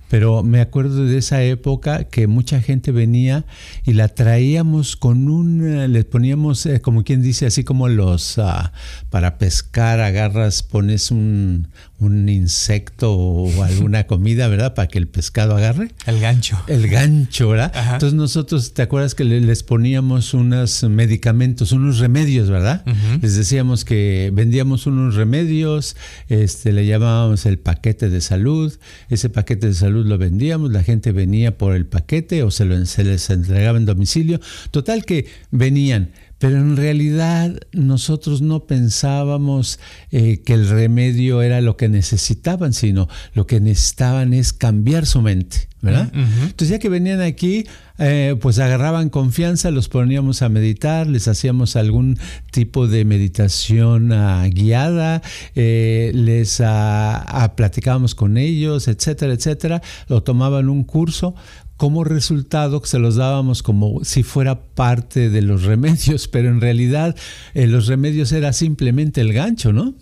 pero 0.10 0.42
me 0.42 0.62
acuerdo 0.62 1.06
de 1.06 1.18
esa 1.18 1.44
época 1.44 2.06
que 2.06 2.28
mucha 2.28 2.62
gente 2.62 2.94
venía 2.94 3.46
y 3.86 3.92
la 3.92 4.08
traíamos 4.08 4.96
con 4.96 5.30
un, 5.30 5.92
le 5.92 6.04
poníamos, 6.06 6.66
eh, 6.66 6.80
como 6.80 7.04
quien 7.04 7.22
dice, 7.22 7.46
así 7.46 7.66
como 7.66 7.90
los, 7.90 8.38
uh, 8.38 8.70
para 9.10 9.38
pescar, 9.38 10.00
agarras, 10.00 10.64
pones 10.64 11.12
un, 11.12 11.68
un 12.00 12.30
insecto 12.30 13.14
o 13.14 13.64
alguna 13.66 14.08
comida, 14.08 14.48
¿verdad? 14.48 14.74
Para 14.74 14.88
que 14.88 14.98
el 14.98 15.08
pescado 15.08 15.58
agarre. 15.58 15.92
El 16.06 16.22
gancho. 16.22 16.58
El 16.68 16.88
gancho, 16.88 17.50
¿verdad? 17.50 17.74
Entonces 17.94 18.14
nosotros, 18.14 18.74
¿te 18.74 18.82
acuerdas 18.82 19.14
que 19.14 19.26
les 19.26 19.64
poníamos 19.64 20.34
unos 20.34 20.84
medicamentos, 20.84 21.74
unos 21.74 22.00
remedios, 22.00 22.50
¿verdad? 22.50 22.84
Les 23.22 23.36
decíamos 23.36 23.86
que 23.86 24.21
vendíamos 24.30 24.86
unos 24.86 25.16
remedios, 25.16 25.96
este, 26.30 26.72
le 26.72 26.86
llamábamos 26.86 27.46
el 27.46 27.58
paquete 27.58 28.10
de 28.10 28.22
salud, 28.22 28.78
ese 29.10 29.30
paquete 29.30 29.68
de 29.68 29.74
salud 29.74 30.06
lo 30.06 30.18
vendíamos, 30.18 30.72
la 30.72 30.84
gente 30.84 31.12
venía 31.12 31.58
por 31.58 31.76
el 31.76 31.86
paquete 31.86 32.44
o 32.44 32.52
se, 32.52 32.66
lo, 32.66 32.86
se 32.86 33.04
les 33.04 33.30
entregaba 33.30 33.78
en 33.78 33.86
domicilio, 33.86 34.40
total 34.70 35.06
que 35.06 35.28
venían, 35.50 36.12
pero 36.42 36.58
en 36.58 36.76
realidad 36.76 37.56
nosotros 37.72 38.42
no 38.42 38.62
pensábamos 38.66 39.80
eh, 40.10 40.42
que 40.44 40.54
el 40.54 40.68
remedio 40.70 41.44
era 41.44 41.62
lo 41.62 41.78
que 41.78 41.88
necesitaban, 41.88 42.74
sino 42.74 43.08
lo 43.36 43.46
que 43.46 43.60
necesitaban 43.60 44.34
es 44.34 44.52
cambiar 44.52 45.06
su 45.06 45.22
mente, 45.22 45.68
¿verdad? 45.84 46.12
Entonces 46.16 46.70
ya 46.70 46.80
que 46.80 46.90
venían 46.90 47.22
aquí, 47.22 47.68
eh, 48.00 48.36
pues 48.42 48.58
agarraban 48.58 49.10
confianza, 49.10 49.70
los 49.70 49.88
poníamos 49.88 50.42
a 50.42 50.50
meditar, 50.50 51.06
les 51.06 51.28
hacíamos 51.28 51.76
algún 51.76 52.18
tipo 52.50 52.88
de 52.88 53.06
meditación 53.06 54.12
ah, 54.12 54.44
guiada, 54.50 55.22
eh, 55.54 56.12
les 56.16 56.60
uh, 56.60 57.56
platicábamos 57.56 58.16
con 58.16 58.40
ellos, 58.40 58.88
etcétera, 58.88 59.34
etcétera, 59.34 59.84
lo 60.08 60.24
tomaban 60.24 60.70
un 60.70 60.86
curso 60.86 61.36
como 61.82 62.04
resultado 62.04 62.80
se 62.86 63.00
los 63.00 63.16
dábamos 63.16 63.64
como 63.64 64.04
si 64.04 64.22
fuera 64.22 64.62
parte 64.62 65.32
de 65.32 65.42
los 65.42 65.64
remedios, 65.64 66.28
pero 66.28 66.50
en 66.50 66.62
realidad 66.62 67.16
eh, 67.56 67.66
los 67.66 67.88
remedios 67.88 68.32
era 68.34 68.54
simplemente 68.54 69.20
el 69.20 69.34
gancho, 69.34 69.74
¿no? 69.74 69.96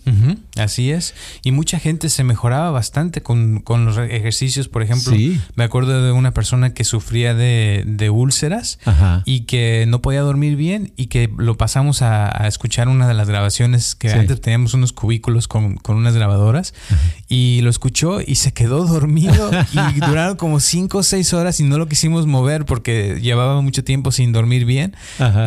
Así 0.56 0.90
es. 0.90 1.14
Y 1.42 1.52
mucha 1.52 1.78
gente 1.78 2.10
se 2.10 2.22
mejoraba 2.22 2.70
bastante 2.70 3.22
con, 3.22 3.64
los 3.66 3.96
ejercicios. 3.96 4.68
Por 4.68 4.82
ejemplo, 4.82 5.16
me 5.54 5.64
acuerdo 5.64 6.04
de 6.04 6.12
una 6.12 6.34
persona 6.34 6.74
que 6.74 6.84
sufría 6.84 7.32
de, 7.32 8.10
úlceras 8.12 8.78
y 9.24 9.46
que 9.46 9.86
no 9.88 10.02
podía 10.02 10.20
dormir 10.20 10.56
bien 10.56 10.92
y 10.98 11.06
que 11.06 11.30
lo 11.34 11.56
pasamos 11.56 12.02
a, 12.02 12.46
escuchar 12.46 12.88
una 12.88 13.08
de 13.08 13.14
las 13.14 13.26
grabaciones 13.26 13.94
que 13.94 14.12
antes 14.12 14.38
teníamos 14.42 14.74
unos 14.74 14.92
cubículos 14.92 15.48
con, 15.48 15.78
unas 15.88 16.14
grabadoras 16.14 16.74
y 17.26 17.60
lo 17.62 17.70
escuchó 17.70 18.20
y 18.20 18.34
se 18.34 18.52
quedó 18.52 18.84
dormido 18.86 19.50
y 19.72 20.00
duraron 20.00 20.36
como 20.36 20.60
cinco 20.60 20.98
o 20.98 21.02
seis 21.02 21.32
horas 21.32 21.58
y 21.60 21.69
no 21.70 21.78
lo 21.78 21.86
quisimos 21.86 22.26
mover 22.26 22.66
porque 22.66 23.18
llevaba 23.22 23.60
mucho 23.62 23.84
tiempo 23.84 24.12
sin 24.12 24.32
dormir 24.32 24.64
bien. 24.64 24.94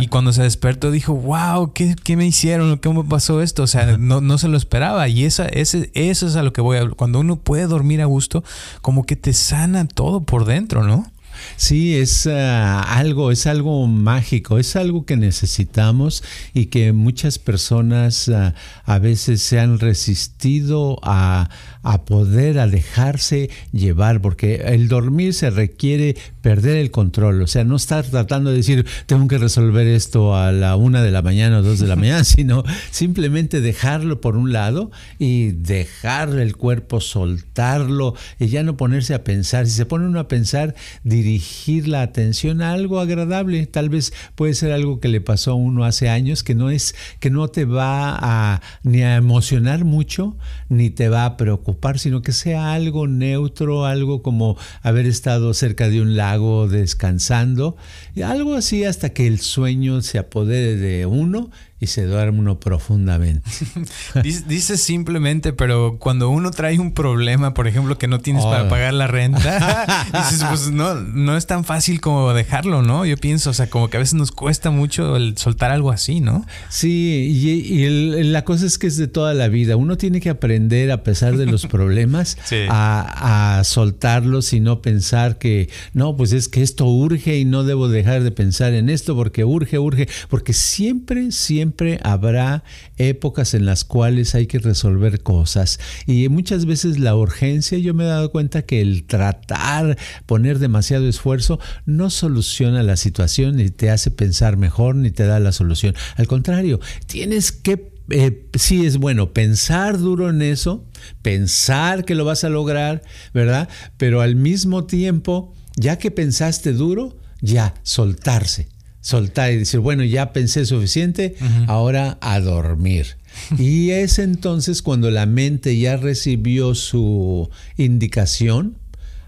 Y 0.01 0.07
cuando 0.07 0.33
se 0.33 0.41
despertó 0.41 0.89
dijo, 0.89 1.13
wow, 1.13 1.73
¿qué, 1.73 1.95
qué 2.01 2.15
me 2.15 2.25
hicieron? 2.25 2.77
¿Cómo 2.77 3.07
pasó 3.07 3.41
esto? 3.41 3.63
O 3.63 3.67
sea, 3.67 3.97
no, 3.97 4.21
no, 4.21 4.37
se 4.37 4.47
lo 4.47 4.57
esperaba. 4.57 5.07
Y 5.09 5.25
esa, 5.25 5.45
ese, 5.47 5.91
eso 5.93 6.25
es 6.25 6.35
a 6.35 6.43
lo 6.43 6.53
que 6.53 6.61
voy 6.61 6.77
a... 6.77 6.89
Cuando 6.89 7.19
uno 7.19 7.35
puede 7.35 7.67
dormir 7.67 8.01
a 8.01 8.05
gusto, 8.05 8.43
como 8.81 9.05
que 9.05 9.15
te 9.15 9.33
sana 9.33 9.85
todo 9.85 10.21
por 10.21 10.45
dentro, 10.45 10.83
¿no? 10.83 11.11
Sí, 11.57 11.97
es 11.97 12.27
ah, 12.27 12.81
algo, 12.81 13.31
es 13.31 13.47
algo 13.47 13.85
mágico, 13.87 14.59
es 14.59 14.75
algo 14.75 15.05
que 15.05 15.17
necesitamos 15.17 16.23
y 16.53 16.67
que 16.67 16.93
muchas 16.93 17.39
personas 17.39 18.29
ah, 18.29 18.53
a 18.85 18.99
veces 18.99 19.41
se 19.41 19.59
han 19.59 19.79
resistido 19.79 20.99
a, 21.03 21.49
a 21.83 22.05
poder, 22.05 22.59
a 22.59 22.67
dejarse 22.67 23.49
llevar, 23.71 24.21
porque 24.21 24.55
el 24.55 24.87
dormir 24.87 25.33
se 25.33 25.49
requiere 25.49 26.15
perder 26.41 26.77
el 26.77 26.91
control, 26.91 27.41
o 27.41 27.47
sea, 27.47 27.65
no 27.65 27.75
estar 27.75 28.05
tratando 28.05 28.49
de 28.49 28.57
decir, 28.57 28.85
tengo 29.05 29.27
que 29.27 29.37
resolver 29.37 29.85
esto 29.87 30.35
a 30.35 30.51
la 30.51 30.75
una 30.77 31.03
de 31.03 31.11
la 31.11 31.21
mañana 31.21 31.59
o 31.59 31.61
dos 31.61 31.79
de 31.79 31.87
la 31.87 31.95
mañana, 31.97 32.23
sino 32.23 32.63
simplemente 32.89 33.61
dejarlo 33.61 34.21
por 34.21 34.37
un 34.37 34.53
lado 34.53 34.91
y 35.19 35.51
dejar 35.51 36.29
el 36.39 36.55
cuerpo, 36.55 37.01
soltarlo 37.01 38.15
y 38.39 38.47
ya 38.47 38.63
no 38.63 38.77
ponerse 38.77 39.13
a 39.13 39.23
pensar. 39.23 39.67
Si 39.67 39.73
se 39.73 39.85
pone 39.85 40.05
uno 40.05 40.19
a 40.19 40.27
pensar, 40.29 40.75
dirigir 41.03 41.87
la 41.87 42.01
atención 42.01 42.61
a 42.61 42.71
algo 42.71 42.99
agradable, 42.99 43.65
tal 43.67 43.89
vez 43.89 44.13
puede 44.35 44.53
ser 44.53 44.71
algo 44.71 44.99
que 45.01 45.09
le 45.09 45.21
pasó 45.21 45.51
a 45.51 45.55
uno 45.55 45.83
hace 45.83 46.09
años, 46.09 46.43
que 46.43 46.55
no 46.55 46.69
es, 46.69 46.95
que 47.19 47.29
no 47.29 47.49
te 47.49 47.65
va 47.65 48.17
a 48.19 48.61
ni 48.83 49.01
a 49.01 49.17
emocionar 49.17 49.83
mucho, 49.83 50.37
ni 50.69 50.89
te 50.89 51.09
va 51.09 51.25
a 51.25 51.35
preocupar 51.35 51.72
sino 51.97 52.21
que 52.21 52.31
sea 52.31 52.73
algo 52.73 53.07
neutro, 53.07 53.85
algo 53.85 54.21
como 54.21 54.57
haber 54.81 55.05
estado 55.05 55.53
cerca 55.53 55.89
de 55.89 56.01
un 56.01 56.15
lago 56.15 56.67
descansando, 56.67 57.75
algo 58.23 58.55
así 58.55 58.83
hasta 58.83 59.09
que 59.09 59.27
el 59.27 59.39
sueño 59.39 60.01
se 60.01 60.17
apodere 60.17 60.75
de 60.75 61.05
uno 61.05 61.51
y 61.83 61.87
se 61.87 62.05
duerme 62.05 62.39
uno 62.39 62.59
profundamente. 62.59 63.47
Dice 64.23 64.77
simplemente, 64.77 65.53
pero 65.53 65.97
cuando 65.99 66.29
uno 66.29 66.51
trae 66.51 66.79
un 66.79 66.93
problema, 66.93 67.53
por 67.53 67.67
ejemplo, 67.67 67.97
que 67.97 68.07
no 68.07 68.19
tienes 68.19 68.45
para 68.45 68.69
pagar 68.69 68.93
la 68.93 69.07
renta, 69.07 70.05
dices, 70.13 70.45
pues 70.47 70.71
no, 70.71 70.95
no 70.95 71.35
es 71.35 71.45
tan 71.45 71.65
fácil 71.65 71.99
como 71.99 72.33
dejarlo, 72.33 72.81
¿no? 72.81 73.05
Yo 73.05 73.17
pienso, 73.17 73.49
o 73.49 73.53
sea, 73.53 73.69
como 73.69 73.89
que 73.89 73.97
a 73.97 73.99
veces 73.99 74.13
nos 74.13 74.31
cuesta 74.31 74.71
mucho 74.71 75.17
el 75.17 75.37
soltar 75.37 75.71
algo 75.71 75.91
así, 75.91 76.21
¿no? 76.21 76.45
Sí, 76.69 76.89
y, 76.89 78.23
la 78.23 78.45
cosa 78.45 78.65
es 78.65 78.77
que 78.77 78.87
es 78.87 78.97
de 78.97 79.07
toda 79.07 79.33
la 79.33 79.49
vida. 79.49 79.75
Uno 79.75 79.97
tiene 79.97 80.21
que 80.21 80.29
aprender, 80.29 80.91
a 80.91 81.03
pesar 81.03 81.37
de 81.37 81.45
los 81.45 81.67
problemas, 81.73 82.37
a, 82.69 83.57
a 83.57 83.63
soltarlos 83.65 84.53
y 84.53 84.61
no 84.61 84.81
pensar 84.81 85.37
que, 85.37 85.69
no, 85.93 86.15
pues 86.15 86.31
es 86.31 86.47
que 86.47 86.61
esto 86.61 86.85
urge 86.85 87.37
y 87.37 87.45
no 87.45 87.63
debo 87.63 87.89
dejar 87.89 88.23
de 88.23 88.31
pensar 88.31 88.73
en 88.73 88.89
esto 88.89 89.15
porque 89.15 89.43
urge, 89.43 89.79
urge, 89.79 90.07
porque 90.29 90.53
siempre, 90.53 91.31
siempre 91.31 91.72
siempre 91.73 91.99
habrá 92.03 92.63
épocas 92.97 93.55
en 93.55 93.65
las 93.65 93.83
cuales 93.83 94.35
hay 94.35 94.45
que 94.45 94.59
resolver 94.59 95.23
cosas 95.23 95.79
y 96.05 96.29
muchas 96.29 96.67
veces 96.67 96.99
la 96.99 97.15
urgencia, 97.15 97.79
yo 97.79 97.95
me 97.95 98.03
he 98.03 98.07
dado 98.07 98.31
cuenta 98.31 98.61
que 98.61 98.79
el 98.79 99.05
tratar, 99.05 99.97
poner 100.27 100.59
demasiado 100.59 101.07
esfuerzo 101.07 101.59
no 101.87 102.11
soluciona 102.11 102.83
la 102.83 102.95
situación 102.95 103.55
ni 103.55 103.69
te 103.69 103.89
hace 103.89 104.11
pensar 104.11 104.55
mejor 104.55 104.95
ni 104.95 105.09
te 105.09 105.25
da 105.25 105.39
la 105.39 105.51
solución. 105.51 105.95
Al 106.15 106.27
contrario, 106.27 106.79
tienes 107.07 107.51
que 107.51 107.91
eh, 108.11 108.45
sí 108.55 108.85
es 108.85 108.97
bueno 108.97 109.33
pensar 109.33 109.97
duro 109.97 110.29
en 110.29 110.43
eso, 110.43 110.85
pensar 111.23 112.05
que 112.05 112.13
lo 112.13 112.23
vas 112.23 112.43
a 112.43 112.49
lograr, 112.49 113.01
¿verdad? 113.33 113.67
Pero 113.97 114.21
al 114.21 114.35
mismo 114.35 114.85
tiempo, 114.85 115.55
ya 115.75 115.97
que 115.97 116.11
pensaste 116.11 116.73
duro, 116.73 117.17
ya 117.41 117.73
soltarse 117.81 118.72
soltar 119.03 119.51
y 119.51 119.57
decir, 119.57 119.81
bueno, 119.81 120.03
ya 120.05 120.31
pensé 120.31 120.65
suficiente, 120.65 121.35
ahora 121.67 122.17
a 122.21 122.39
dormir. 122.39 123.17
Y 123.59 123.89
es 123.91 124.17
entonces 124.17 124.81
cuando 124.81 125.11
la 125.11 125.25
mente 125.25 125.77
ya 125.77 125.97
recibió 125.97 126.73
su 126.73 127.49
indicación, 127.77 128.77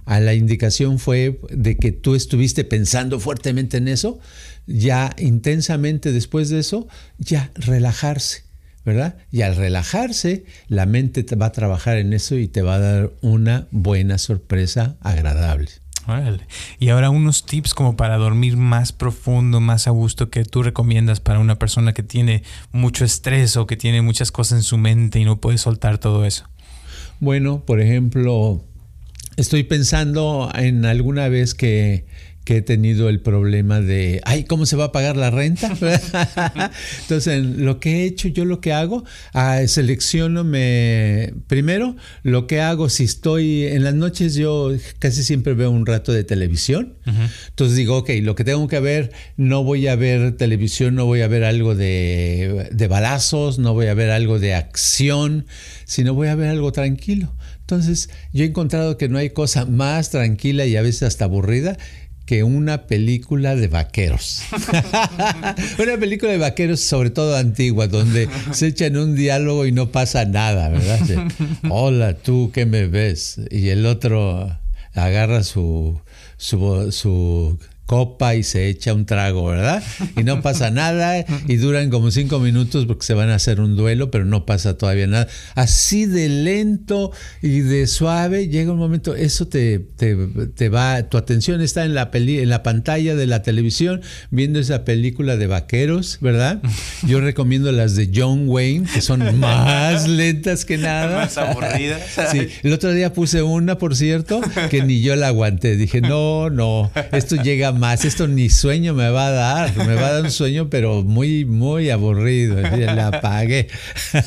a 0.05 0.19
la 0.19 0.33
indicación 0.33 0.97
fue 0.97 1.39
de 1.49 1.77
que 1.77 1.91
tú 1.91 2.15
estuviste 2.15 2.63
pensando 2.63 3.19
fuertemente 3.19 3.77
en 3.77 3.89
eso, 3.89 4.19
ya 4.65 5.13
intensamente 5.19 6.11
después 6.11 6.49
de 6.49 6.59
eso, 6.59 6.87
ya 7.19 7.51
relajarse. 7.55 8.45
¿verdad? 8.85 9.17
Y 9.31 9.41
al 9.41 9.55
relajarse, 9.55 10.45
la 10.67 10.85
mente 10.85 11.23
te 11.23 11.35
va 11.35 11.47
a 11.47 11.51
trabajar 11.51 11.97
en 11.97 12.13
eso 12.13 12.35
y 12.35 12.47
te 12.47 12.61
va 12.61 12.75
a 12.75 12.79
dar 12.79 13.13
una 13.21 13.67
buena 13.71 14.19
sorpresa 14.19 14.95
agradable. 15.01 15.71
Y 16.79 16.89
ahora 16.89 17.09
unos 17.09 17.45
tips 17.45 17.73
como 17.73 17.95
para 17.95 18.17
dormir 18.17 18.57
más 18.57 18.91
profundo, 18.91 19.59
más 19.59 19.87
a 19.87 19.91
gusto 19.91 20.29
que 20.29 20.43
tú 20.45 20.63
recomiendas 20.63 21.19
para 21.19 21.39
una 21.39 21.57
persona 21.57 21.93
que 21.93 22.03
tiene 22.03 22.43
mucho 22.71 23.05
estrés 23.05 23.57
o 23.57 23.67
que 23.67 23.77
tiene 23.77 24.01
muchas 24.01 24.31
cosas 24.31 24.59
en 24.59 24.63
su 24.63 24.77
mente 24.77 25.19
y 25.19 25.25
no 25.25 25.37
puede 25.37 25.57
soltar 25.57 25.97
todo 25.97 26.25
eso. 26.25 26.47
Bueno, 27.19 27.63
por 27.65 27.79
ejemplo, 27.81 28.63
estoy 29.37 29.63
pensando 29.63 30.51
en 30.53 30.85
alguna 30.85 31.27
vez 31.27 31.55
que 31.55 32.05
que 32.45 32.57
he 32.57 32.61
tenido 32.61 33.09
el 33.09 33.19
problema 33.19 33.81
de, 33.81 34.21
ay, 34.23 34.43
¿cómo 34.43 34.67
se 34.67 34.75
va 34.75 34.85
a 34.85 34.91
pagar 34.91 35.17
la 35.17 35.31
renta? 35.31 35.75
Entonces, 37.01 37.43
lo 37.43 37.79
que 37.79 38.03
he 38.03 38.05
hecho, 38.05 38.27
yo 38.27 38.45
lo 38.45 38.61
que 38.61 38.71
hago, 38.71 39.03
ah, 39.33 39.61
selecciono, 39.67 40.43
me, 40.43 41.33
primero, 41.47 41.95
lo 42.21 42.45
que 42.45 42.61
hago, 42.61 42.89
si 42.89 43.03
estoy 43.03 43.63
en 43.65 43.83
las 43.83 43.95
noches, 43.95 44.35
yo 44.35 44.71
casi 44.99 45.23
siempre 45.23 45.55
veo 45.55 45.71
un 45.71 45.87
rato 45.87 46.13
de 46.13 46.23
televisión. 46.23 46.93
Entonces 47.47 47.75
digo, 47.75 47.97
ok, 47.97 48.11
lo 48.21 48.35
que 48.35 48.43
tengo 48.43 48.67
que 48.67 48.79
ver, 48.79 49.11
no 49.37 49.63
voy 49.63 49.87
a 49.87 49.95
ver 49.95 50.37
televisión, 50.37 50.93
no 50.93 51.05
voy 51.05 51.21
a 51.21 51.27
ver 51.27 51.43
algo 51.43 51.73
de, 51.73 52.69
de 52.71 52.87
balazos, 52.87 53.57
no 53.57 53.73
voy 53.73 53.87
a 53.87 53.95
ver 53.95 54.11
algo 54.11 54.37
de 54.37 54.53
acción, 54.53 55.47
sino 55.85 56.13
voy 56.13 56.27
a 56.27 56.35
ver 56.35 56.49
algo 56.49 56.71
tranquilo. 56.71 57.33
Entonces, 57.65 58.11
yo 58.31 58.43
he 58.43 58.47
encontrado 58.47 58.95
que 58.95 59.09
no 59.09 59.17
hay 59.17 59.31
cosa 59.31 59.65
más 59.65 60.11
tranquila 60.11 60.67
y 60.67 60.75
a 60.75 60.83
veces 60.83 61.01
hasta 61.01 61.25
aburrida 61.25 61.77
que 62.25 62.43
una 62.43 62.87
película 62.87 63.55
de 63.55 63.67
vaqueros. 63.67 64.41
una 65.79 65.97
película 65.97 66.31
de 66.31 66.37
vaqueros, 66.37 66.79
sobre 66.79 67.11
todo 67.11 67.35
antigua, 67.37 67.87
donde 67.87 68.27
se 68.51 68.67
echan 68.67 68.97
un 68.97 69.15
diálogo 69.15 69.65
y 69.65 69.71
no 69.71 69.91
pasa 69.91 70.25
nada, 70.25 70.69
¿verdad? 70.69 71.27
Hola, 71.69 72.15
tú 72.15 72.51
que 72.51 72.65
me 72.65 72.87
ves. 72.87 73.39
Y 73.51 73.69
el 73.69 73.85
otro 73.85 74.57
agarra 74.93 75.43
su, 75.43 76.01
su, 76.37 76.91
su 76.91 77.59
copa 77.85 78.35
y 78.35 78.43
se 78.43 78.67
echa 78.67 78.93
un 78.93 79.05
trago, 79.05 79.45
¿verdad? 79.45 79.83
Y 80.17 80.23
no 80.23 80.41
pasa 80.41 80.71
nada 80.71 81.25
y 81.47 81.55
duran 81.57 81.89
como 81.89 82.11
cinco 82.11 82.39
minutos 82.39 82.85
porque 82.85 83.05
se 83.05 83.13
van 83.13 83.29
a 83.29 83.35
hacer 83.35 83.59
un 83.59 83.75
duelo, 83.75 84.11
pero 84.11 84.25
no 84.25 84.45
pasa 84.45 84.77
todavía 84.77 85.07
nada. 85.07 85.27
Así 85.53 86.05
de 86.05 86.29
lento 86.29 87.11
y 87.41 87.59
de 87.59 87.87
suave 87.87 88.47
llega 88.47 88.71
un 88.71 88.79
momento, 88.79 89.15
eso 89.15 89.47
te, 89.47 89.79
te, 89.79 90.69
va, 90.69 91.03
tu 91.03 91.17
atención 91.17 91.61
está 91.61 91.85
en 91.85 91.93
la, 91.93 92.11
peli, 92.11 92.39
en 92.39 92.49
la 92.49 92.63
pantalla 92.63 93.15
de 93.15 93.27
la 93.27 93.43
televisión 93.43 94.01
viendo 94.31 94.59
esa 94.59 94.83
película 94.83 95.37
de 95.37 95.47
vaqueros, 95.47 96.17
¿verdad? 96.21 96.61
Yo 97.07 97.21
recomiendo 97.21 97.71
las 97.71 97.95
de 97.95 98.09
John 98.13 98.47
Wayne, 98.47 98.87
que 98.91 99.01
son 99.01 99.39
más 99.39 100.07
lentas 100.07 100.65
que 100.65 100.77
nada. 100.77 101.17
Más 101.17 101.37
aburridas. 101.37 102.01
Sí, 102.31 102.47
el 102.63 102.73
otro 102.73 102.91
día 102.93 103.13
puse 103.13 103.41
una, 103.43 103.77
por 103.77 103.95
cierto, 103.95 104.41
que 104.69 104.81
ni 104.81 105.01
yo 105.01 105.15
la 105.15 105.27
aguanté. 105.27 105.75
Dije, 105.75 106.01
no, 106.01 106.49
no, 106.49 106.91
esto 107.11 107.35
llega 107.35 107.74
más, 107.75 108.05
esto 108.05 108.27
ni 108.27 108.49
sueño 108.49 108.93
me 108.93 109.09
va 109.09 109.27
a 109.27 109.31
dar, 109.31 109.77
me 109.77 109.95
va 109.95 110.07
a 110.07 110.11
dar 110.13 110.23
un 110.23 110.31
sueño, 110.31 110.69
pero 110.69 111.03
muy, 111.03 111.45
muy 111.45 111.89
aburrido, 111.89 112.57
la 112.61 113.07
apagué. 113.07 113.67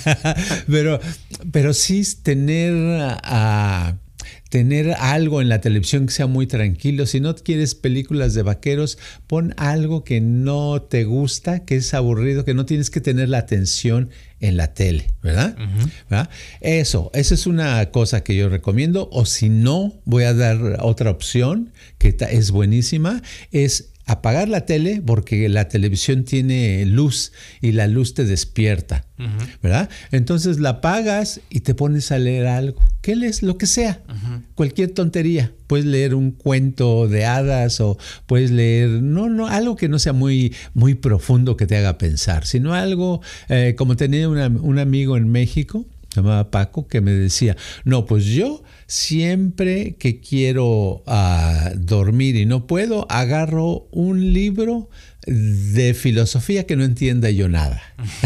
pero, 0.67 1.01
pero 1.51 1.75
sí 1.75 2.03
tener 2.23 2.75
a... 3.25 3.97
tener 4.49 4.93
algo 4.99 5.41
en 5.41 5.49
la 5.49 5.61
televisión 5.61 6.07
que 6.07 6.13
sea 6.13 6.27
muy 6.27 6.47
tranquilo. 6.47 7.07
Si 7.07 7.21
no 7.21 7.35
quieres 7.35 7.75
películas 7.75 8.35
de 8.35 8.43
vaqueros, 8.43 8.99
pon 9.27 9.55
algo 9.57 10.05
que 10.05 10.21
no 10.21 10.83
te 10.83 11.05
gusta, 11.05 11.65
que 11.65 11.77
es 11.77 11.93
aburrido, 11.95 12.45
que 12.45 12.55
no 12.55 12.67
tienes 12.67 12.91
que 12.91 13.01
tener 13.01 13.29
la 13.29 13.39
atención 13.39 14.11
en 14.41 14.57
la 14.57 14.73
tele, 14.73 15.13
¿verdad? 15.23 15.57
Eso, 16.61 17.11
esa 17.15 17.35
es 17.35 17.47
una 17.47 17.91
cosa 17.91 18.23
que 18.23 18.37
yo 18.37 18.49
recomiendo. 18.49 19.09
O 19.13 19.27
si 19.27 19.49
no, 19.49 20.01
voy 20.05 20.25
a 20.25 20.35
dar 20.35 20.79
otra 20.81 21.11
opción 21.11 21.73
que 21.99 22.17
es 22.31 22.51
buenísima, 22.51 23.23
es 23.51 23.91
apagar 24.09 24.49
la 24.49 24.65
tele 24.65 25.03
porque 25.05 25.51
la 25.51 25.69
televisión 25.69 26.25
tiene 26.25 26.87
luz 26.87 27.33
y 27.61 27.73
la 27.73 27.87
luz 27.87 28.15
te 28.15 28.25
despierta, 28.25 29.05
¿verdad? 29.63 29.91
Entonces 30.13 30.59
la 30.59 30.71
apagas 30.71 31.43
y 31.51 31.61
te 31.61 31.75
pones 31.75 32.11
a 32.11 32.19
leer 32.19 32.47
algo. 32.47 32.83
¿Qué 33.03 33.15
lees? 33.15 33.43
Lo 33.43 33.59
que 33.59 33.67
sea, 33.67 34.01
cualquier 34.55 34.93
tontería. 34.93 35.53
Puedes 35.67 35.85
leer 35.85 36.15
un 36.15 36.31
cuento 36.31 37.07
de 37.07 37.27
hadas 37.27 37.83
o 37.83 37.99
puedes 38.25 38.51
leer, 38.51 38.89
no, 38.89 39.29
no, 39.29 39.47
algo 39.47 39.77
que 39.77 39.91
no 39.91 39.99
sea 39.99 40.15
muy, 40.15 40.55
muy 40.73 40.95
profundo 40.95 41.59
que 41.59 41.67
te 41.67 41.77
haga 41.77 41.99
pensar, 41.99 42.47
sino 42.47 42.73
algo, 42.73 43.21
eh, 43.51 43.75
como 43.77 43.97
tenía 43.97 44.27
un 44.27 44.79
amigo 44.79 45.19
en 45.19 45.29
México, 45.29 45.85
llamaba 46.15 46.51
Paco, 46.51 46.89
que 46.89 47.01
me 47.01 47.13
decía, 47.13 47.57
no, 47.85 48.07
pues 48.07 48.25
yo 48.25 48.63
siempre 48.87 49.97
que 49.99 50.21
quiero 50.21 51.03
ah, 51.07 51.71
dormir 51.77 52.37
y 52.37 52.47
no 52.47 52.67
puedo, 52.67 53.07
agarro 53.11 53.89
un 53.93 54.33
libro 54.33 54.89
de 55.27 55.93
filosofía 55.93 56.67
que 56.67 56.77
no 56.77 56.85
entienda 56.85 57.31
yo 57.31 57.49
nada. 57.49 57.83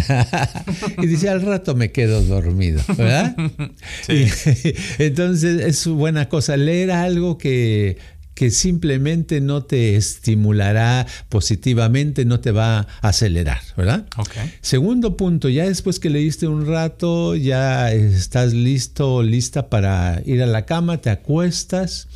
y 1.03 1.07
dice, 1.07 1.29
al 1.29 1.43
rato 1.43 1.75
me 1.75 1.91
quedo 1.91 2.23
dormido, 2.23 2.81
¿verdad? 2.97 3.35
entonces 4.99 5.61
es 5.63 5.87
buena 5.87 6.29
cosa 6.29 6.57
leer 6.57 6.93
algo 6.93 7.39
que 7.39 7.99
que 8.43 8.51
simplemente 8.51 9.41
no 9.41 9.63
te 9.63 9.95
estimulará 9.95 11.07
positivamente, 11.29 12.25
no 12.25 12.41
te 12.41 12.51
va 12.51 12.89
a 13.01 13.09
acelerar, 13.09 13.61
¿verdad? 13.77 14.05
Segundo 14.61 15.17
punto, 15.17 15.49
ya 15.49 15.65
después 15.65 16.01
que 16.01 16.11
leíste 16.11 16.49
un 16.49 16.67
rato, 16.67 17.37
ya 17.37 17.93
estás 17.93 18.53
listo, 18.53 19.23
lista 19.23 19.71
para 19.71 20.21
ir 20.27 20.43
a 20.43 20.47
la 20.47 20.67
cama, 20.67 21.01
te 21.01 21.11
acuestas 21.11 22.09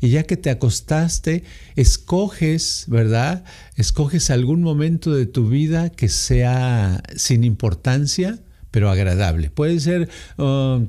y 0.00 0.10
ya 0.10 0.22
que 0.22 0.36
te 0.36 0.50
acostaste, 0.50 1.42
escoges, 1.74 2.84
¿verdad? 2.86 3.42
Escoges 3.74 4.30
algún 4.30 4.62
momento 4.62 5.12
de 5.12 5.26
tu 5.26 5.48
vida 5.48 5.90
que 5.90 6.08
sea 6.08 7.02
sin 7.16 7.42
importancia, 7.42 8.38
pero 8.70 8.90
agradable. 8.90 9.50
Puede 9.50 9.80
ser... 9.80 10.08
Uh, 10.38 10.86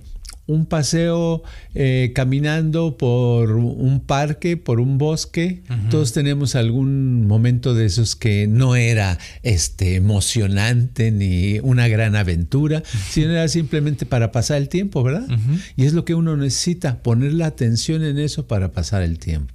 un 0.47 0.65
paseo 0.65 1.43
eh, 1.73 2.11
caminando 2.13 2.97
por 2.97 3.51
un 3.51 3.99
parque, 3.99 4.57
por 4.57 4.79
un 4.79 4.97
bosque. 4.97 5.63
Todos 5.89 6.13
tenemos 6.13 6.55
algún 6.55 7.25
momento 7.27 7.73
de 7.73 7.85
esos 7.85 8.15
que 8.15 8.47
no 8.47 8.75
era 8.75 9.17
este, 9.43 9.95
emocionante 9.95 11.11
ni 11.11 11.59
una 11.59 11.87
gran 11.87 12.15
aventura, 12.15 12.83
sino 13.09 13.31
era 13.31 13.47
simplemente 13.47 14.05
para 14.05 14.31
pasar 14.31 14.57
el 14.57 14.69
tiempo, 14.69 15.03
¿verdad? 15.03 15.27
Y 15.75 15.85
es 15.85 15.93
lo 15.93 16.05
que 16.05 16.15
uno 16.15 16.37
necesita, 16.37 17.01
poner 17.01 17.33
la 17.33 17.47
atención 17.47 18.03
en 18.03 18.19
eso 18.19 18.47
para 18.47 18.71
pasar 18.71 19.01
el 19.01 19.19
tiempo. 19.19 19.53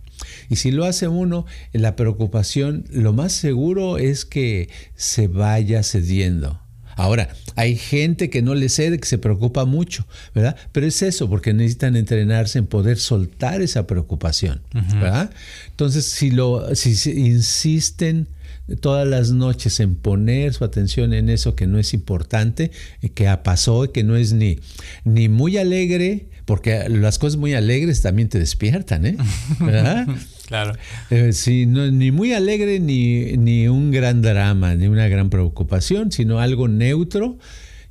Y 0.49 0.56
si 0.56 0.70
lo 0.70 0.85
hace 0.85 1.09
uno, 1.09 1.47
la 1.73 1.97
preocupación, 1.97 2.85
lo 2.90 3.12
más 3.12 3.32
seguro 3.32 3.99
es 3.99 4.25
que 4.25 4.68
se 4.94 5.28
vaya 5.28 5.82
cediendo. 5.82 6.59
Ahora, 7.00 7.30
hay 7.57 7.76
gente 7.76 8.28
que 8.28 8.42
no 8.42 8.54
le 8.54 8.69
cede, 8.69 8.99
que 8.99 9.07
se 9.07 9.16
preocupa 9.16 9.65
mucho, 9.65 10.06
¿verdad? 10.34 10.56
Pero 10.73 10.86
es 10.86 11.00
eso, 11.00 11.30
porque 11.30 11.54
necesitan 11.54 11.97
entrenarse 11.97 12.58
en 12.58 12.67
poder 12.67 12.99
soltar 12.99 13.63
esa 13.63 13.86
preocupación, 13.86 14.60
¿verdad? 14.73 15.30
Entonces, 15.69 16.04
si, 16.04 16.30
lo, 16.30 16.75
si 16.75 16.91
insisten 17.19 18.28
todas 18.76 19.06
las 19.06 19.33
noches 19.33 19.80
en 19.80 19.95
poner 19.95 20.54
su 20.54 20.65
atención 20.65 21.13
en 21.13 21.28
eso 21.28 21.54
que 21.54 21.67
no 21.67 21.78
es 21.78 21.95
importante, 21.95 22.71
eh, 23.02 23.11
que 23.11 23.28
pasó 23.43 23.85
y 23.85 23.89
que 23.89 24.04
no 24.04 24.17
es 24.17 24.33
ni, 24.33 24.59
ni 25.04 25.28
muy 25.28 25.56
alegre, 25.56 26.28
porque 26.45 26.89
las 26.89 27.19
cosas 27.19 27.39
muy 27.39 27.54
alegres 27.54 28.02
también 28.02 28.28
te 28.28 28.39
despiertan, 28.39 29.06
¿eh? 29.06 29.17
¿verdad? 29.61 30.09
Claro. 30.47 30.75
Eh, 31.11 31.33
sí, 31.33 31.67
no, 31.67 31.91
ni 31.91 32.11
muy 32.11 32.33
alegre, 32.33 32.80
ni, 32.80 33.37
ni 33.37 33.69
un 33.69 33.91
gran 33.91 34.21
drama, 34.21 34.75
ni 34.75 34.89
una 34.89 35.09
gran 35.09 35.30
preocupación, 35.30 36.11
sino 36.11 36.41
algo 36.41 36.69
neutro. 36.69 37.39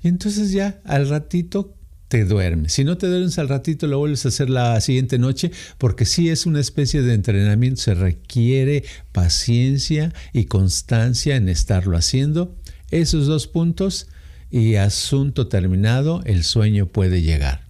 Y 0.04 0.08
entonces 0.08 0.52
ya 0.52 0.80
al 0.86 1.10
ratito 1.10 1.74
te 2.10 2.26
duermes. 2.26 2.74
Si 2.74 2.84
no 2.84 2.98
te 2.98 3.08
duermes 3.08 3.39
al 3.39 3.48
ratito, 3.48 3.88
lo 3.88 4.00
vuelves 4.00 4.26
a 4.26 4.30
hacer 4.30 4.50
la 4.50 4.82
siguiente 4.82 5.17
noche, 5.17 5.52
porque 5.78 6.06
sí 6.06 6.30
es 6.30 6.45
una 6.45 6.60
especie 6.60 7.02
de 7.02 7.13
entrenamiento, 7.13 7.80
se 7.80 7.93
requiere 7.93 8.84
paciencia 9.13 10.12
y 10.34 10.45
constancia 10.45 11.38
en 11.38 11.48
estarlo 11.48 11.95
haciendo. 11.95 12.56
Esos 12.91 13.28
dos 13.28 13.48
puntos 13.48 14.08
y 14.50 14.76
asunto 14.76 15.48
terminado, 15.48 16.22
el 16.26 16.43
sueño 16.43 16.88
puede 16.88 17.22
llegar. 17.22 17.62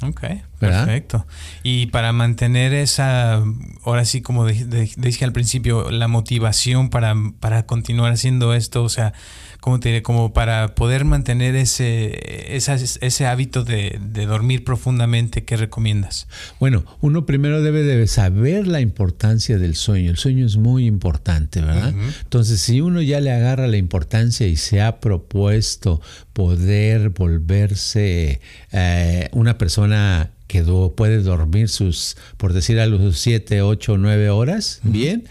Ok, 0.00 0.22
perfecto. 0.58 1.26
Y 1.62 1.86
para 1.86 2.12
mantener 2.12 2.72
esa, 2.74 3.42
ahora 3.84 4.04
sí, 4.04 4.22
como 4.22 4.46
dije 4.46 5.24
al 5.24 5.32
principio, 5.32 5.90
la 5.90 6.08
motivación 6.08 6.90
para, 6.90 7.14
para 7.40 7.66
continuar 7.66 8.12
haciendo 8.12 8.54
esto, 8.54 8.82
o 8.82 8.88
sea, 8.88 9.12
como 9.60 9.80
te 9.80 10.02
como 10.02 10.32
para 10.32 10.74
poder 10.74 11.04
mantener 11.04 11.56
ese, 11.56 12.56
ese 12.56 13.26
hábito 13.26 13.64
de, 13.64 13.98
dormir 14.26 14.64
profundamente, 14.64 15.44
¿qué 15.44 15.56
recomiendas? 15.56 16.28
Bueno, 16.60 16.84
uno 17.00 17.26
primero 17.26 17.60
debe 17.62 17.82
de 17.82 18.06
saber 18.06 18.66
la 18.66 18.80
importancia 18.80 19.58
del 19.58 19.74
sueño. 19.74 20.10
El 20.10 20.16
sueño 20.16 20.46
es 20.46 20.56
muy 20.56 20.86
importante, 20.86 21.60
¿verdad? 21.60 21.94
Entonces, 22.22 22.60
si 22.60 22.80
uno 22.80 23.02
ya 23.02 23.20
le 23.20 23.32
agarra 23.32 23.66
la 23.66 23.76
importancia 23.76 24.46
y 24.46 24.56
se 24.56 24.80
ha 24.80 25.00
propuesto 25.00 26.00
poder 26.32 27.10
volverse 27.10 28.40
eh, 28.72 29.28
una 29.32 29.58
persona 29.58 30.30
que 30.48 30.62
puede 30.96 31.22
dormir 31.22 31.68
sus, 31.68 32.16
por 32.36 32.52
decir 32.52 32.80
algo, 32.80 32.98
sus 32.98 33.20
7, 33.20 33.62
8, 33.62 33.98
9 33.98 34.30
horas, 34.30 34.80
bien, 34.82 35.24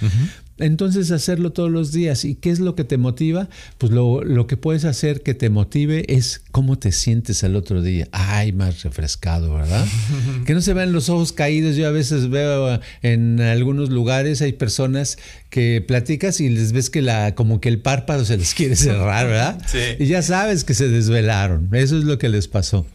entonces 0.59 1.11
hacerlo 1.11 1.51
todos 1.51 1.69
los 1.69 1.91
días. 1.91 2.25
¿Y 2.25 2.35
qué 2.35 2.49
es 2.49 2.59
lo 2.59 2.75
que 2.75 2.83
te 2.83 2.97
motiva? 2.97 3.49
Pues 3.77 3.91
lo, 3.91 4.23
lo, 4.23 4.47
que 4.47 4.57
puedes 4.57 4.85
hacer 4.85 5.21
que 5.21 5.33
te 5.33 5.49
motive 5.49 6.05
es 6.07 6.41
cómo 6.51 6.79
te 6.79 6.91
sientes 6.91 7.43
al 7.43 7.55
otro 7.55 7.81
día. 7.81 8.07
Ay, 8.11 8.53
más 8.53 8.83
refrescado, 8.83 9.53
¿verdad? 9.53 9.85
que 10.45 10.53
no 10.53 10.61
se 10.61 10.73
vean 10.73 10.93
los 10.93 11.09
ojos 11.09 11.31
caídos. 11.31 11.75
Yo 11.75 11.87
a 11.87 11.91
veces 11.91 12.29
veo 12.29 12.79
en 13.03 13.39
algunos 13.39 13.89
lugares 13.89 14.41
hay 14.41 14.53
personas 14.53 15.17
que 15.49 15.81
platicas 15.85 16.41
y 16.41 16.49
les 16.49 16.73
ves 16.73 16.89
que 16.89 17.01
la, 17.01 17.33
como 17.35 17.61
que 17.61 17.69
el 17.69 17.79
párpado 17.79 18.25
se 18.25 18.37
les 18.37 18.53
quiere 18.53 18.75
cerrar, 18.75 19.27
¿verdad? 19.27 19.61
Sí. 19.67 19.79
Y 19.99 20.05
ya 20.05 20.21
sabes 20.21 20.63
que 20.63 20.73
se 20.73 20.87
desvelaron. 20.87 21.69
Eso 21.73 21.97
es 21.97 22.03
lo 22.03 22.17
que 22.17 22.29
les 22.29 22.47
pasó. 22.47 22.85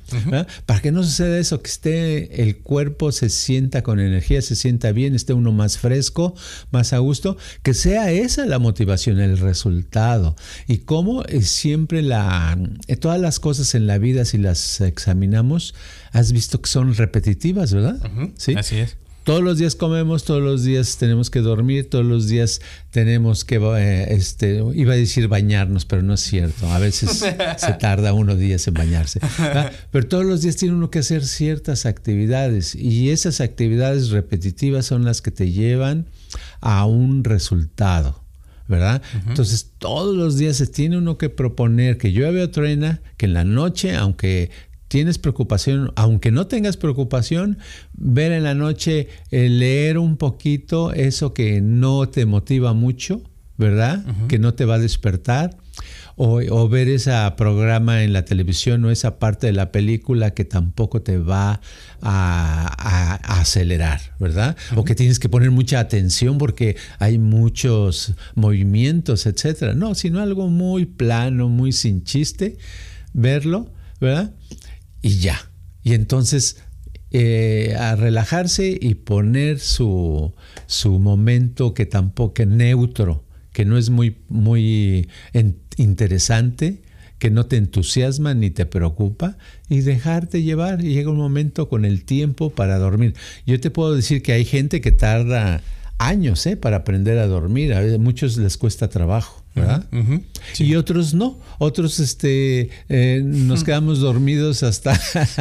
Para 0.66 0.80
que 0.80 0.92
no 0.92 1.02
suceda 1.02 1.38
eso, 1.38 1.62
que 1.62 1.70
esté 1.70 2.42
el 2.42 2.58
cuerpo 2.58 3.12
se 3.12 3.28
sienta 3.30 3.82
con 3.82 3.98
energía, 4.00 4.42
se 4.42 4.56
sienta 4.56 4.92
bien, 4.92 5.14
esté 5.14 5.32
uno 5.32 5.52
más 5.52 5.78
fresco, 5.78 6.34
más 6.70 6.92
a 6.92 6.98
gusto, 6.98 7.36
que 7.62 7.74
sea 7.74 8.10
esa 8.10 8.46
la 8.46 8.58
motivación, 8.58 9.20
el 9.20 9.38
resultado. 9.38 10.36
Y 10.66 10.78
cómo 10.78 11.24
es 11.24 11.48
siempre 11.48 12.02
la, 12.02 12.58
eh, 12.86 12.96
todas 12.96 13.20
las 13.20 13.40
cosas 13.40 13.74
en 13.74 13.86
la 13.86 13.98
vida, 13.98 14.24
si 14.24 14.38
las 14.38 14.80
examinamos, 14.80 15.74
has 16.12 16.32
visto 16.32 16.60
que 16.60 16.68
son 16.68 16.94
repetitivas, 16.94 17.72
¿verdad? 17.72 17.98
Sí. 18.36 18.54
Así 18.56 18.78
es. 18.78 18.96
Todos 19.24 19.42
los 19.42 19.58
días 19.58 19.74
comemos, 19.74 20.24
todos 20.24 20.42
los 20.42 20.64
días 20.64 20.96
tenemos 20.96 21.30
que 21.30 21.40
dormir, 21.40 21.88
todos 21.88 22.04
los 22.04 22.28
días 22.28 22.60
tenemos 22.90 23.44
que, 23.44 23.56
eh, 23.56 24.06
este, 24.10 24.62
iba 24.74 24.94
a 24.94 24.96
decir 24.96 25.28
bañarnos, 25.28 25.84
pero 25.84 26.02
no 26.02 26.14
es 26.14 26.20
cierto. 26.20 26.68
A 26.70 26.78
veces 26.78 27.10
se 27.56 27.72
tarda 27.74 28.12
unos 28.12 28.38
días 28.38 28.66
en 28.66 28.74
bañarse. 28.74 29.20
Pero 29.90 30.08
todos 30.08 30.24
los 30.24 30.42
días 30.42 30.56
tiene 30.56 30.74
uno 30.74 30.90
que 30.90 31.00
hacer 31.00 31.24
ciertas 31.24 31.86
actividades 31.86 32.74
y 32.74 33.10
esas 33.10 33.40
actividades 33.40 34.10
repetitivas 34.10 34.86
son 34.86 35.04
las 35.04 35.22
que 35.22 35.30
te 35.30 35.50
llevan 35.50 36.06
a 36.60 36.86
un 36.86 37.24
resultado. 37.24 38.22
¿verdad? 38.68 39.02
Entonces, 39.28 39.72
todos 39.78 40.16
los 40.16 40.38
días 40.38 40.56
se 40.56 40.66
tiene 40.66 40.96
uno 40.96 41.18
que 41.18 41.28
proponer 41.28 41.98
que 41.98 42.12
llueve 42.12 42.42
o 42.42 42.50
truena, 42.50 43.02
que 43.18 43.26
en 43.26 43.34
la 43.34 43.44
noche, 43.44 43.94
aunque 43.94 44.50
tienes 44.92 45.16
preocupación, 45.16 45.90
aunque 45.96 46.30
no 46.30 46.48
tengas 46.48 46.76
preocupación, 46.76 47.56
ver 47.94 48.30
en 48.30 48.42
la 48.42 48.54
noche, 48.54 49.08
eh, 49.30 49.48
leer 49.48 49.96
un 49.96 50.18
poquito 50.18 50.92
eso 50.92 51.32
que 51.32 51.62
no 51.62 52.10
te 52.10 52.26
motiva 52.26 52.74
mucho, 52.74 53.22
¿verdad? 53.56 54.04
Que 54.28 54.38
no 54.38 54.52
te 54.52 54.66
va 54.66 54.74
a 54.74 54.78
despertar. 54.78 55.56
O, 56.16 56.68
ver 56.68 56.88
ese 56.88 57.10
programa 57.38 58.02
en 58.02 58.12
la 58.12 58.26
televisión 58.26 58.84
o 58.84 58.90
esa 58.90 59.18
parte 59.18 59.46
de 59.46 59.54
la 59.54 59.72
película 59.72 60.34
que 60.34 60.44
tampoco 60.44 61.00
te 61.00 61.16
va 61.16 61.62
a, 62.02 63.40
acelerar, 63.40 63.98
¿verdad? 64.20 64.58
O 64.76 64.84
que 64.84 64.94
tienes 64.94 65.18
que 65.18 65.30
poner 65.30 65.50
mucha 65.50 65.80
atención 65.80 66.36
porque 66.36 66.76
hay 66.98 67.16
muchos 67.16 68.12
movimientos, 68.34 69.24
etcétera. 69.24 69.72
No, 69.72 69.94
sino 69.94 70.20
algo 70.20 70.48
muy 70.48 70.84
plano, 70.84 71.48
muy 71.48 71.72
sin 71.72 72.04
chiste, 72.04 72.58
verlo, 73.14 73.72
¿verdad? 73.98 74.34
Y 75.02 75.18
ya. 75.18 75.50
Y 75.82 75.94
entonces 75.94 76.62
eh, 77.10 77.76
a 77.78 77.94
relajarse 77.94 78.78
y 78.80 78.94
poner 78.94 79.58
su, 79.58 80.32
su 80.66 80.98
momento 80.98 81.74
que 81.74 81.84
tampoco 81.84 82.42
es 82.42 82.48
neutro, 82.48 83.24
que 83.52 83.66
no 83.66 83.76
es 83.76 83.90
muy, 83.90 84.16
muy 84.28 85.10
interesante, 85.76 86.80
que 87.18 87.30
no 87.30 87.46
te 87.46 87.56
entusiasma 87.56 88.32
ni 88.32 88.50
te 88.50 88.64
preocupa 88.64 89.36
y 89.68 89.80
dejarte 89.80 90.42
llevar. 90.42 90.82
Y 90.82 90.94
llega 90.94 91.10
un 91.10 91.18
momento 91.18 91.68
con 91.68 91.84
el 91.84 92.04
tiempo 92.04 92.50
para 92.50 92.78
dormir. 92.78 93.14
Yo 93.46 93.60
te 93.60 93.70
puedo 93.70 93.94
decir 93.94 94.22
que 94.22 94.32
hay 94.32 94.46
gente 94.46 94.80
que 94.80 94.92
tarda 94.92 95.60
años 95.98 96.46
¿eh? 96.46 96.56
para 96.56 96.78
aprender 96.78 97.18
a 97.18 97.26
dormir. 97.26 97.74
A 97.74 97.82
muchos 97.98 98.38
les 98.38 98.56
cuesta 98.56 98.88
trabajo. 98.88 99.41
¿Verdad? 99.54 99.84
Y 100.58 100.74
otros 100.76 101.12
no, 101.12 101.38
otros 101.58 102.00
este, 102.00 102.70
eh, 102.88 103.20
nos 103.22 103.64
quedamos 103.64 104.00
dormidos 104.00 104.62
hasta 104.62 104.98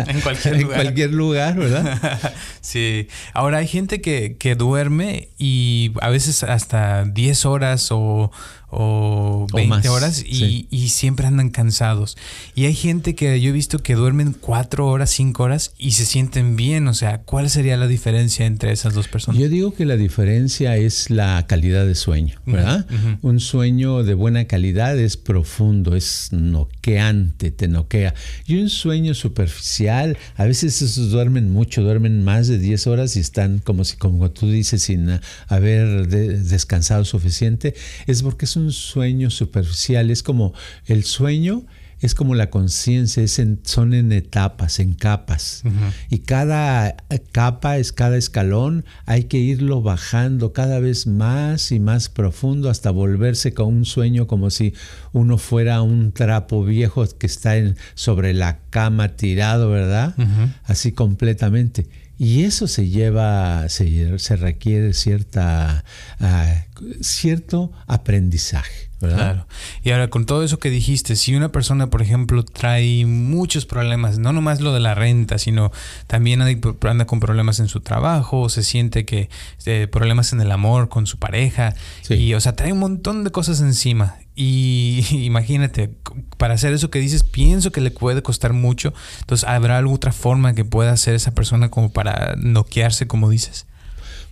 en, 0.07 0.21
cualquier, 0.21 0.57
lugar. 0.61 0.81
cualquier 0.81 1.13
lugar, 1.13 1.57
¿verdad? 1.57 2.33
sí, 2.61 3.07
ahora 3.33 3.59
hay 3.59 3.67
gente 3.67 4.01
que, 4.01 4.35
que 4.37 4.55
duerme 4.55 5.29
y 5.37 5.91
a 6.01 6.09
veces 6.09 6.43
hasta 6.43 7.05
10 7.05 7.45
horas 7.45 7.87
o, 7.91 8.31
o 8.71 9.47
20 9.53 9.89
horas 9.89 10.23
y, 10.25 10.67
y, 10.71 10.89
siempre 10.89 11.27
andan 11.27 11.49
cansados. 11.49 12.17
Y 12.55 12.65
hay 12.65 12.73
gente 12.73 13.15
que 13.15 13.39
yo 13.41 13.49
he 13.49 13.51
visto 13.51 13.79
que 13.79 13.95
duermen 13.95 14.33
4 14.39 14.87
horas, 14.87 15.09
5 15.09 15.43
horas 15.43 15.73
y 15.77 15.91
se 15.91 16.05
sienten 16.05 16.55
bien. 16.55 16.87
O 16.87 16.93
sea, 16.93 17.21
¿cuál 17.21 17.49
sería 17.49 17.75
la 17.75 17.87
diferencia 17.87 18.45
entre 18.45 18.71
esas 18.71 18.93
dos 18.93 19.09
personas? 19.09 19.39
Yo 19.41 19.49
digo 19.49 19.73
que 19.73 19.85
la 19.85 19.97
diferencia 19.97 20.77
es 20.77 21.09
la 21.09 21.45
calidad 21.47 21.85
de 21.85 21.95
sueño, 21.95 22.39
¿verdad? 22.45 22.85
Un 23.21 23.41
sueño 23.41 24.03
de 24.03 24.13
buena 24.13 24.45
calidad 24.45 24.97
es 24.97 25.17
profundo, 25.17 25.95
es 25.95 26.29
noqueante, 26.31 27.51
te 27.51 27.67
noquea. 27.67 28.13
Y 28.45 28.57
un 28.57 28.69
sueño 28.69 29.13
superficial, 29.13 30.17
a 30.37 30.45
veces 30.45 30.81
esos 30.81 31.11
duermen 31.11 31.51
mucho, 31.51 31.83
duermen 31.83 32.23
más 32.23 32.47
de 32.47 32.57
10 32.57 32.87
horas 32.87 33.17
y 33.17 33.19
están 33.19 33.59
como 33.59 33.83
si, 33.83 33.97
como 33.97 34.31
tú 34.31 34.49
dices, 34.49 34.83
sin 34.83 35.19
haber 35.47 36.07
descansado 36.07 37.03
suficiente, 37.03 37.75
es 38.07 38.23
porque 38.23 38.45
es 38.45 38.55
un 38.55 38.60
un 38.61 38.71
sueño 38.71 39.29
superficial, 39.29 40.11
es 40.11 40.23
como 40.23 40.53
el 40.85 41.03
sueño 41.03 41.65
es 42.01 42.15
como 42.15 42.33
la 42.33 42.49
conciencia, 42.49 43.23
son 43.27 43.93
en 43.93 44.11
etapas, 44.11 44.79
en 44.79 44.93
capas. 44.93 45.63
Y 46.09 46.19
cada 46.19 46.95
capa 47.31 47.77
es 47.77 47.91
cada 47.91 48.17
escalón, 48.17 48.85
hay 49.05 49.25
que 49.25 49.37
irlo 49.37 49.83
bajando 49.83 50.51
cada 50.51 50.79
vez 50.79 51.05
más 51.05 51.71
y 51.71 51.79
más 51.79 52.09
profundo 52.09 52.69
hasta 52.71 52.89
volverse 52.89 53.53
con 53.53 53.67
un 53.67 53.85
sueño 53.85 54.25
como 54.25 54.49
si 54.49 54.73
uno 55.13 55.37
fuera 55.37 55.83
un 55.83 56.11
trapo 56.11 56.65
viejo 56.65 57.05
que 57.19 57.27
está 57.27 57.57
en, 57.57 57.77
sobre 57.93 58.33
la 58.33 58.59
cama 58.71 59.09
tirado, 59.09 59.69
¿verdad? 59.69 60.15
Así 60.63 60.93
completamente. 60.93 61.87
Y 62.23 62.43
eso 62.43 62.67
se 62.67 62.87
lleva, 62.87 63.67
se, 63.67 64.19
se 64.19 64.35
requiere 64.35 64.93
cierta, 64.93 65.83
ah, 66.19 66.65
cierto 67.01 67.71
aprendizaje. 67.87 68.90
Claro. 69.09 69.47
Y 69.83 69.91
ahora, 69.91 70.09
con 70.09 70.25
todo 70.25 70.43
eso 70.43 70.59
que 70.59 70.69
dijiste, 70.69 71.15
si 71.15 71.35
una 71.35 71.51
persona, 71.51 71.89
por 71.89 72.01
ejemplo, 72.01 72.43
trae 72.43 73.05
muchos 73.05 73.65
problemas, 73.65 74.19
no 74.19 74.31
nomás 74.31 74.61
lo 74.61 74.73
de 74.73 74.79
la 74.79 74.95
renta, 74.95 75.37
sino 75.37 75.71
también 76.07 76.41
anda 76.41 77.05
con 77.05 77.19
problemas 77.19 77.59
en 77.59 77.67
su 77.67 77.81
trabajo, 77.81 78.41
o 78.41 78.49
se 78.49 78.63
siente 78.63 79.05
que 79.05 79.29
eh, 79.65 79.87
problemas 79.91 80.33
en 80.33 80.41
el 80.41 80.51
amor 80.51 80.89
con 80.89 81.07
su 81.07 81.17
pareja, 81.17 81.73
y, 82.09 82.33
o 82.33 82.39
sea, 82.39 82.55
trae 82.55 82.73
un 82.73 82.79
montón 82.79 83.23
de 83.23 83.31
cosas 83.31 83.61
encima. 83.61 84.17
Y 84.35 85.05
imagínate, 85.11 85.91
para 86.37 86.53
hacer 86.53 86.73
eso 86.73 86.89
que 86.89 86.99
dices, 86.99 87.23
pienso 87.23 87.71
que 87.71 87.81
le 87.81 87.91
puede 87.91 88.21
costar 88.21 88.53
mucho. 88.53 88.93
Entonces, 89.21 89.47
¿habrá 89.47 89.77
alguna 89.77 89.95
otra 89.95 90.11
forma 90.11 90.53
que 90.53 90.65
pueda 90.65 90.91
hacer 90.91 91.15
esa 91.15 91.31
persona 91.31 91.69
como 91.69 91.91
para 91.91 92.35
noquearse, 92.37 93.07
como 93.07 93.29
dices? 93.29 93.65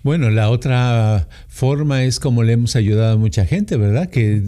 Bueno, 0.03 0.29
la 0.29 0.49
otra 0.49 1.27
forma 1.47 2.03
es 2.03 2.19
como 2.21 2.43
le 2.43 2.53
hemos 2.53 2.77
ayudado 2.77 3.13
a 3.13 3.17
mucha 3.17 3.45
gente, 3.45 3.75
¿verdad? 3.75 4.09
Que, 4.09 4.43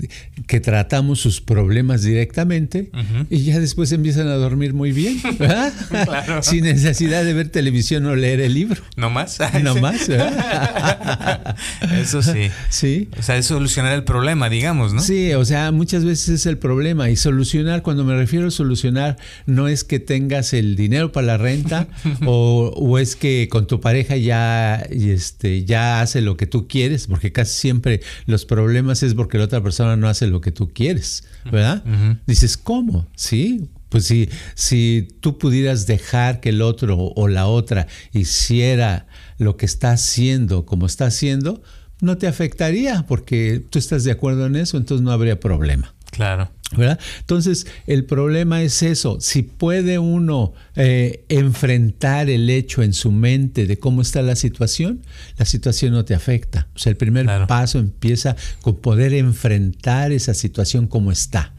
que 0.47 0.61
tratamos 0.61 1.19
sus 1.19 1.41
problemas 1.41 2.03
directamente 2.03 2.89
y 3.29 3.43
ya 3.43 3.59
después 3.59 3.91
empiezan 3.91 4.27
a 4.27 4.35
dormir 4.35 4.73
muy 4.73 4.93
bien, 4.93 5.19
¿verdad? 5.37 5.73
Sin 6.41 6.63
necesidad 6.63 7.25
de 7.25 7.33
ver 7.33 7.49
televisión 7.49 8.05
o 8.05 8.15
leer 8.15 8.39
el 8.39 8.53
libro. 8.53 8.81
No 8.95 9.09
más. 9.09 9.39
No 9.61 9.75
más, 9.75 10.09
Eso 12.01 12.21
sí. 12.21 12.49
Sí. 12.69 13.09
O 13.19 13.21
sea, 13.21 13.37
es 13.37 13.45
solucionar 13.45 13.93
el 13.93 14.03
problema, 14.03 14.49
digamos, 14.49 14.93
¿no? 14.93 15.01
Sí, 15.01 15.33
o 15.33 15.45
sea, 15.45 15.71
muchas 15.71 16.03
veces 16.05 16.29
es 16.29 16.45
el 16.45 16.57
problema. 16.57 17.09
Y 17.09 17.15
solucionar, 17.15 17.81
cuando 17.81 18.03
me 18.03 18.15
refiero 18.15 18.47
a 18.47 18.51
solucionar, 18.51 19.17
no 19.45 19.67
es 19.67 19.83
que 19.83 19.99
tengas 19.99 20.53
el 20.53 20.75
dinero 20.75 21.11
para 21.11 21.27
la 21.27 21.37
renta 21.37 21.87
o, 22.25 22.73
o 22.75 22.97
es 22.97 23.15
que 23.15 23.49
con 23.49 23.67
tu 23.67 23.81
pareja 23.81 24.15
ya, 24.15 24.83
este, 25.21 25.65
ya 25.65 26.01
hace 26.01 26.21
lo 26.21 26.35
que 26.35 26.47
tú 26.47 26.67
quieres 26.67 27.05
porque 27.05 27.31
casi 27.31 27.53
siempre 27.59 28.01
los 28.25 28.45
problemas 28.45 29.03
es 29.03 29.13
porque 29.13 29.37
la 29.37 29.45
otra 29.45 29.61
persona 29.61 29.95
no 29.95 30.07
hace 30.07 30.25
lo 30.25 30.41
que 30.41 30.51
tú 30.51 30.71
quieres, 30.73 31.23
¿verdad? 31.51 31.83
Dices, 32.25 32.57
¿cómo? 32.57 33.07
Sí, 33.15 33.69
pues 33.89 34.05
si, 34.05 34.29
si 34.55 35.07
tú 35.19 35.37
pudieras 35.37 35.85
dejar 35.85 36.39
que 36.39 36.49
el 36.49 36.61
otro 36.61 36.97
o 36.97 37.27
la 37.27 37.45
otra 37.45 37.87
hiciera 38.13 39.05
lo 39.37 39.57
que 39.57 39.67
está 39.67 39.91
haciendo 39.91 40.65
como 40.65 40.87
está 40.87 41.05
haciendo, 41.05 41.61
no 41.99 42.17
te 42.17 42.25
afectaría 42.27 43.05
porque 43.07 43.63
tú 43.69 43.77
estás 43.77 44.03
de 44.03 44.11
acuerdo 44.11 44.47
en 44.47 44.55
eso, 44.55 44.77
entonces 44.77 45.03
no 45.03 45.11
habría 45.11 45.39
problema. 45.39 45.93
Claro. 46.11 46.51
¿verdad? 46.77 46.99
Entonces, 47.19 47.67
el 47.87 48.05
problema 48.05 48.61
es 48.61 48.81
eso. 48.83 49.19
Si 49.19 49.41
puede 49.41 49.99
uno 49.99 50.53
eh, 50.75 51.25
enfrentar 51.29 52.29
el 52.29 52.49
hecho 52.49 52.81
en 52.81 52.93
su 52.93 53.11
mente 53.11 53.65
de 53.65 53.77
cómo 53.77 54.01
está 54.01 54.21
la 54.21 54.35
situación, 54.35 55.01
la 55.37 55.45
situación 55.45 55.93
no 55.93 56.05
te 56.05 56.13
afecta. 56.13 56.67
O 56.75 56.79
sea, 56.79 56.91
el 56.91 56.97
primer 56.97 57.27
paso 57.47 57.79
empieza 57.79 58.35
con 58.61 58.77
poder 58.77 59.13
enfrentar 59.13 60.11
esa 60.11 60.33
situación 60.33 60.87
como 60.87 61.11
está 61.11 61.53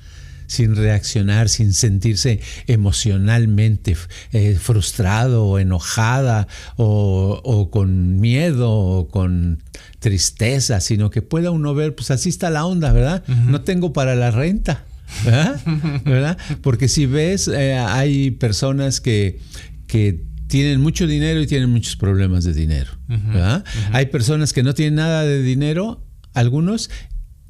sin 0.52 0.76
reaccionar, 0.76 1.48
sin 1.48 1.72
sentirse 1.72 2.40
emocionalmente 2.66 3.96
eh, 4.32 4.58
frustrado 4.60 5.46
o 5.46 5.58
enojada 5.58 6.46
o, 6.76 7.68
con 7.72 8.20
miedo 8.20 8.70
o 8.70 9.08
con 9.08 9.62
tristeza, 10.02 10.80
sino 10.80 11.10
que 11.10 11.22
pueda 11.22 11.50
uno 11.50 11.74
ver, 11.74 11.94
pues 11.94 12.10
así 12.10 12.28
está 12.28 12.50
la 12.50 12.66
onda, 12.66 12.92
¿verdad? 12.92 13.24
No 13.26 13.62
tengo 13.62 13.94
para 13.94 14.14
la 14.14 14.30
renta. 14.30 14.84
¿verdad? 16.04 16.36
Porque 16.62 16.88
si 16.88 17.06
ves, 17.06 17.48
eh, 17.48 17.76
hay 17.76 18.32
personas 18.32 19.00
que, 19.00 19.40
que 19.86 20.24
tienen 20.48 20.80
mucho 20.80 21.06
dinero 21.06 21.40
y 21.40 21.46
tienen 21.46 21.70
muchos 21.70 21.96
problemas 21.96 22.44
de 22.44 22.52
dinero. 22.52 22.90
¿verdad? 23.06 23.64
Hay 23.92 24.06
personas 24.06 24.52
que 24.52 24.62
no 24.62 24.74
tienen 24.74 24.96
nada 24.96 25.22
de 25.22 25.42
dinero, 25.42 26.04
algunos, 26.34 26.90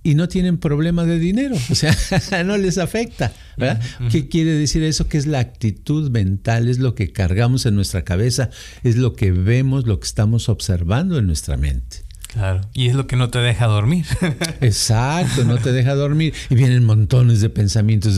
y 0.02 0.14
no 0.14 0.28
tienen 0.28 0.58
problema 0.58 1.04
de 1.04 1.18
dinero, 1.18 1.56
o 1.70 1.74
sea, 1.74 1.96
no 2.44 2.58
les 2.58 2.76
afecta. 2.78 3.32
¿verdad? 3.56 3.80
¿Qué 4.10 4.28
quiere 4.28 4.50
decir 4.52 4.82
eso? 4.82 5.08
Que 5.08 5.16
es 5.16 5.26
la 5.26 5.38
actitud 5.38 6.10
mental, 6.10 6.68
es 6.68 6.78
lo 6.78 6.94
que 6.94 7.12
cargamos 7.12 7.64
en 7.64 7.76
nuestra 7.76 8.02
cabeza, 8.02 8.50
es 8.82 8.96
lo 8.96 9.14
que 9.14 9.32
vemos, 9.32 9.86
lo 9.86 10.00
que 10.00 10.06
estamos 10.06 10.48
observando 10.48 11.18
en 11.18 11.26
nuestra 11.26 11.56
mente. 11.56 12.02
Claro, 12.32 12.62
y 12.72 12.88
es 12.88 12.94
lo 12.94 13.06
que 13.06 13.16
no 13.16 13.28
te 13.28 13.40
deja 13.40 13.66
dormir. 13.66 14.06
Exacto, 14.62 15.44
no 15.44 15.58
te 15.58 15.70
deja 15.70 15.94
dormir. 15.94 16.32
Y 16.48 16.54
vienen 16.54 16.82
montones 16.82 17.42
de 17.42 17.50
pensamientos. 17.50 18.14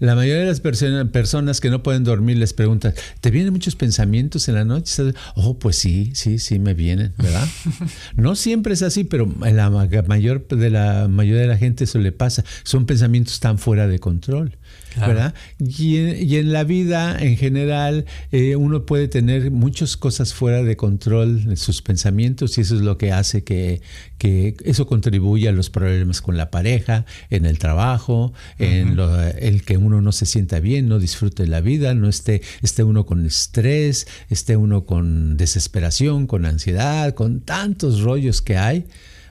La 0.00 0.14
mayoría 0.14 0.42
de 0.42 0.46
las 0.46 0.60
personas 0.60 1.60
que 1.60 1.70
no 1.70 1.82
pueden 1.82 2.04
dormir 2.04 2.36
les 2.36 2.52
preguntan, 2.52 2.92
¿te 3.22 3.30
vienen 3.30 3.54
muchos 3.54 3.74
pensamientos 3.74 4.48
en 4.48 4.54
la 4.56 4.66
noche? 4.66 5.14
Oh, 5.34 5.58
pues 5.58 5.76
sí, 5.76 6.12
sí, 6.14 6.38
sí 6.38 6.58
me 6.58 6.74
vienen, 6.74 7.14
¿verdad? 7.16 7.46
No 8.16 8.34
siempre 8.34 8.74
es 8.74 8.82
así, 8.82 9.04
pero 9.04 9.32
la 9.40 9.70
mayor 9.70 10.46
de 10.48 10.70
la 10.70 11.08
mayoría 11.08 11.42
de 11.42 11.48
la 11.48 11.56
gente 11.56 11.84
eso 11.84 11.98
le 11.98 12.12
pasa. 12.12 12.44
Son 12.64 12.84
pensamientos 12.84 13.40
tan 13.40 13.58
fuera 13.58 13.86
de 13.86 13.98
control. 13.98 14.58
¿Verdad? 14.96 15.34
Y 15.58 16.36
en, 16.36 16.52
la 16.52 16.64
vida 16.64 17.16
en 17.18 17.36
general 17.36 18.06
eh, 18.32 18.56
uno 18.56 18.84
puede 18.84 19.08
tener 19.08 19.50
muchas 19.50 19.96
cosas 19.96 20.34
fuera 20.34 20.62
de 20.62 20.76
control 20.76 21.56
sus 21.56 21.82
pensamientos 21.82 22.58
y 22.58 22.62
eso 22.62 22.74
es 22.74 22.80
lo 22.80 22.98
que 22.98 23.12
hace 23.12 23.44
que, 23.44 23.80
que 24.18 24.56
eso 24.64 24.86
contribuye 24.86 25.48
a 25.48 25.52
los 25.52 25.70
problemas 25.70 26.20
con 26.20 26.36
la 26.36 26.50
pareja, 26.50 27.04
en 27.30 27.46
el 27.46 27.58
trabajo, 27.58 28.32
en 28.58 28.98
el 29.38 29.62
que 29.62 29.76
uno 29.76 30.00
no 30.00 30.12
se 30.12 30.26
sienta 30.26 30.60
bien, 30.60 30.88
no 30.88 30.98
disfrute 30.98 31.46
la 31.46 31.60
vida, 31.60 31.94
no 31.94 32.08
esté, 32.08 32.42
esté 32.62 32.82
uno 32.82 33.06
con 33.06 33.26
estrés, 33.26 34.06
esté 34.30 34.56
uno 34.56 34.84
con 34.84 35.36
desesperación, 35.36 36.26
con 36.26 36.44
ansiedad, 36.44 37.14
con 37.14 37.40
tantos 37.40 38.00
rollos 38.00 38.42
que 38.42 38.56
hay, 38.56 38.86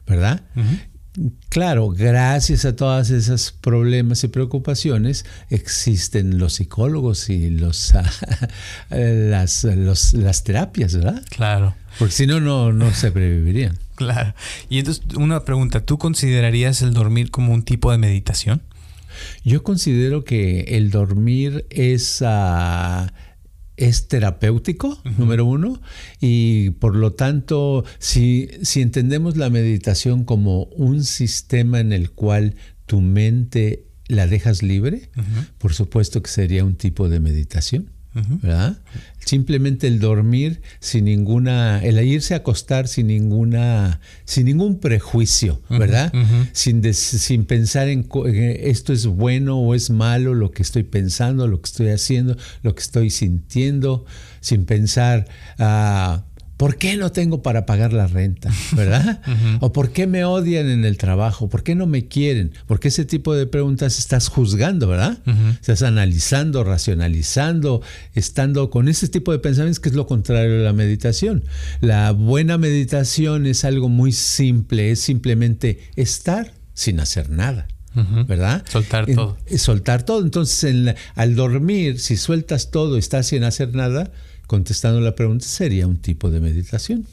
¿verdad? 0.06 0.42
Claro, 1.50 1.90
gracias 1.90 2.66
a 2.66 2.76
todos 2.76 3.10
esos 3.10 3.52
problemas 3.52 4.24
y 4.24 4.28
preocupaciones 4.28 5.26
existen 5.50 6.38
los 6.38 6.56
psicólogos 6.56 7.30
y 7.30 7.50
los, 7.50 7.94
las, 8.90 9.64
las 10.14 10.44
terapias, 10.44 10.96
¿verdad? 10.96 11.24
Claro. 11.30 11.76
Porque 11.98 12.14
si 12.14 12.28
no, 12.28 12.40
no, 12.40 12.72
no 12.72 12.94
sobrevivirían. 12.94 13.80
Claro. 13.96 14.36
Y 14.70 14.78
entonces, 14.78 15.04
una 15.16 15.44
pregunta, 15.44 15.84
¿tú 15.84 15.98
considerarías 15.98 16.84
el 16.84 16.94
dormir 16.94 17.32
como 17.32 17.54
un 17.54 17.64
tipo 17.64 17.92
de 17.92 17.98
meditación? 17.98 18.62
Yo 19.44 19.64
considero 19.64 20.24
que 20.24 20.62
el 20.78 20.92
dormir 20.92 21.66
es... 21.72 22.22
Uh, 22.22 23.08
es 23.78 24.08
terapéutico, 24.08 25.00
número 25.18 25.46
uno, 25.46 25.80
y 26.20 26.72
por 26.72 26.96
lo 26.96 27.14
tanto, 27.14 27.86
si, 28.00 28.50
si 28.64 28.82
entendemos 28.82 29.38
la 29.38 29.50
meditación 29.50 30.26
como 30.26 30.64
un 30.66 31.04
sistema 31.04 31.80
en 31.80 31.94
el 31.94 32.12
cual 32.12 32.56
tu 32.88 33.02
mente 33.02 33.86
la 34.08 34.28
dejas 34.28 34.64
libre, 34.64 35.10
por 35.58 35.74
supuesto 35.74 36.22
que 36.22 36.30
sería 36.30 36.66
un 36.66 36.76
tipo 36.76 37.08
de 37.08 37.20
meditación. 37.20 37.92
¿Verdad? 38.42 38.78
Simplemente 39.20 39.88
el 39.88 40.00
dormir 40.00 40.62
sin 40.80 41.06
ninguna, 41.06 41.84
el 41.84 42.04
irse 42.06 42.34
a 42.34 42.38
acostar 42.38 42.88
sin 42.88 43.08
ninguna, 43.08 44.00
sin 44.26 44.46
ningún 44.46 44.80
prejuicio, 44.80 45.62
¿verdad? 45.70 46.12
sin, 46.54 46.94
sin 46.94 47.46
pensar 47.46 47.90
en 47.90 48.08
esto 48.34 48.94
es 48.94 49.06
bueno 49.06 49.60
o 49.60 49.76
es 49.76 49.90
malo, 49.90 50.34
lo 50.34 50.52
que 50.52 50.64
estoy 50.64 50.84
pensando, 50.84 51.48
lo 51.48 51.62
que 51.62 51.68
estoy 51.68 51.90
haciendo, 51.90 52.38
lo 52.64 52.74
que 52.74 52.82
estoy 52.82 53.10
sintiendo, 53.10 54.06
sin 54.40 54.66
pensar, 54.66 55.28
ah, 55.60 56.24
¿Por 56.58 56.78
qué 56.78 56.98
no 56.98 57.12
tengo 57.12 57.44
para 57.44 57.68
pagar 57.68 57.94
la 57.94 58.08
renta? 58.08 58.52
¿Verdad? 58.76 59.22
¿O 59.62 59.72
por 59.72 59.92
qué 59.92 60.08
me 60.08 60.26
odian 60.26 60.68
en 60.68 60.86
el 60.86 60.98
trabajo? 60.98 61.50
¿Por 61.50 61.62
qué 61.64 61.76
no 61.76 61.86
me 61.86 62.08
quieren? 62.08 62.52
Porque 62.66 62.88
ese 62.88 63.06
tipo 63.06 63.36
de 63.36 63.46
preguntas 63.46 64.00
estás 64.00 64.28
juzgando, 64.28 64.88
¿verdad? 64.88 65.20
Estás 65.54 65.84
analizando, 65.84 66.64
racionalizando, 66.64 67.84
estando 68.16 68.72
con 68.72 68.88
ese 68.88 69.08
tipo 69.08 69.32
de 69.32 69.40
pensamientos 69.40 69.80
que 69.80 69.90
es 69.90 69.96
lo 69.96 70.08
contrario 70.08 70.58
de 70.58 70.64
la 70.64 70.74
meditación. 70.74 71.44
La 71.80 72.12
buena 72.12 72.58
meditación 72.58 73.46
es 73.46 73.64
algo 73.64 73.88
muy 73.88 74.12
simple, 74.12 74.90
es 74.90 75.00
simplemente 75.00 75.80
estar 75.96 76.54
sin 76.74 77.00
hacer 77.00 77.30
nada. 77.30 77.68
¿verdad? 78.28 78.64
Soltar 78.70 79.08
todo. 79.08 79.38
soltar 79.58 80.04
todo. 80.04 80.22
Entonces, 80.22 80.96
al 81.16 81.36
dormir, 81.36 82.00
si 82.00 82.18
sueltas 82.18 82.70
todo 82.70 82.96
y 82.96 83.00
estás 83.00 83.28
sin 83.28 83.44
hacer 83.44 83.74
nada, 83.74 84.12
contestando 84.48 85.02
la 85.02 85.16
pregunta, 85.16 85.46
sería 85.46 85.88
un 85.88 85.98
tipo 85.98 86.32
de 86.32 86.40
meditación. 86.40 87.06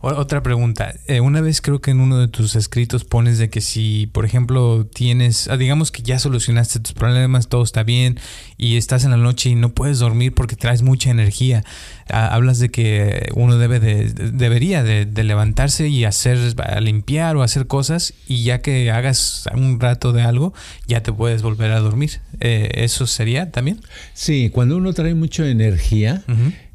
Otra 0.00 0.42
pregunta. 0.42 0.94
Eh, 1.08 1.20
una 1.20 1.40
vez 1.40 1.60
creo 1.60 1.80
que 1.80 1.90
en 1.90 2.00
uno 2.00 2.18
de 2.18 2.28
tus 2.28 2.54
escritos 2.54 3.04
pones 3.04 3.38
de 3.38 3.48
que 3.48 3.60
si, 3.60 4.06
por 4.12 4.24
ejemplo, 4.24 4.86
tienes, 4.86 5.48
ah, 5.48 5.56
digamos 5.56 5.90
que 5.90 6.02
ya 6.02 6.18
solucionaste 6.18 6.80
tus 6.80 6.92
problemas, 6.92 7.48
todo 7.48 7.62
está 7.62 7.82
bien 7.82 8.20
y 8.56 8.76
estás 8.76 9.04
en 9.04 9.10
la 9.10 9.16
noche 9.16 9.50
y 9.50 9.54
no 9.54 9.70
puedes 9.70 9.98
dormir 9.98 10.34
porque 10.34 10.54
traes 10.54 10.82
mucha 10.82 11.10
energía. 11.10 11.64
Ah, 12.08 12.28
hablas 12.28 12.58
de 12.58 12.70
que 12.70 13.30
uno 13.34 13.58
debe 13.58 13.80
de, 13.80 14.10
debería 14.12 14.82
de, 14.82 15.06
levantarse 15.24 15.88
y 15.88 16.04
hacer, 16.04 16.38
limpiar 16.80 17.36
o 17.36 17.42
hacer 17.42 17.66
cosas 17.66 18.14
y 18.28 18.44
ya 18.44 18.60
que 18.60 18.90
hagas 18.90 19.44
un 19.54 19.80
rato 19.80 20.12
de 20.12 20.22
algo, 20.22 20.54
ya 20.86 21.02
te 21.02 21.12
puedes 21.12 21.42
volver 21.42 21.72
a 21.72 21.80
dormir. 21.80 22.20
Eh, 22.40 22.70
¿Eso 22.74 23.06
sería 23.06 23.50
también? 23.50 23.80
Sí, 24.14 24.50
cuando 24.50 24.76
uno 24.76 24.92
trae 24.92 25.14
mucha 25.14 25.48
energía, 25.48 26.22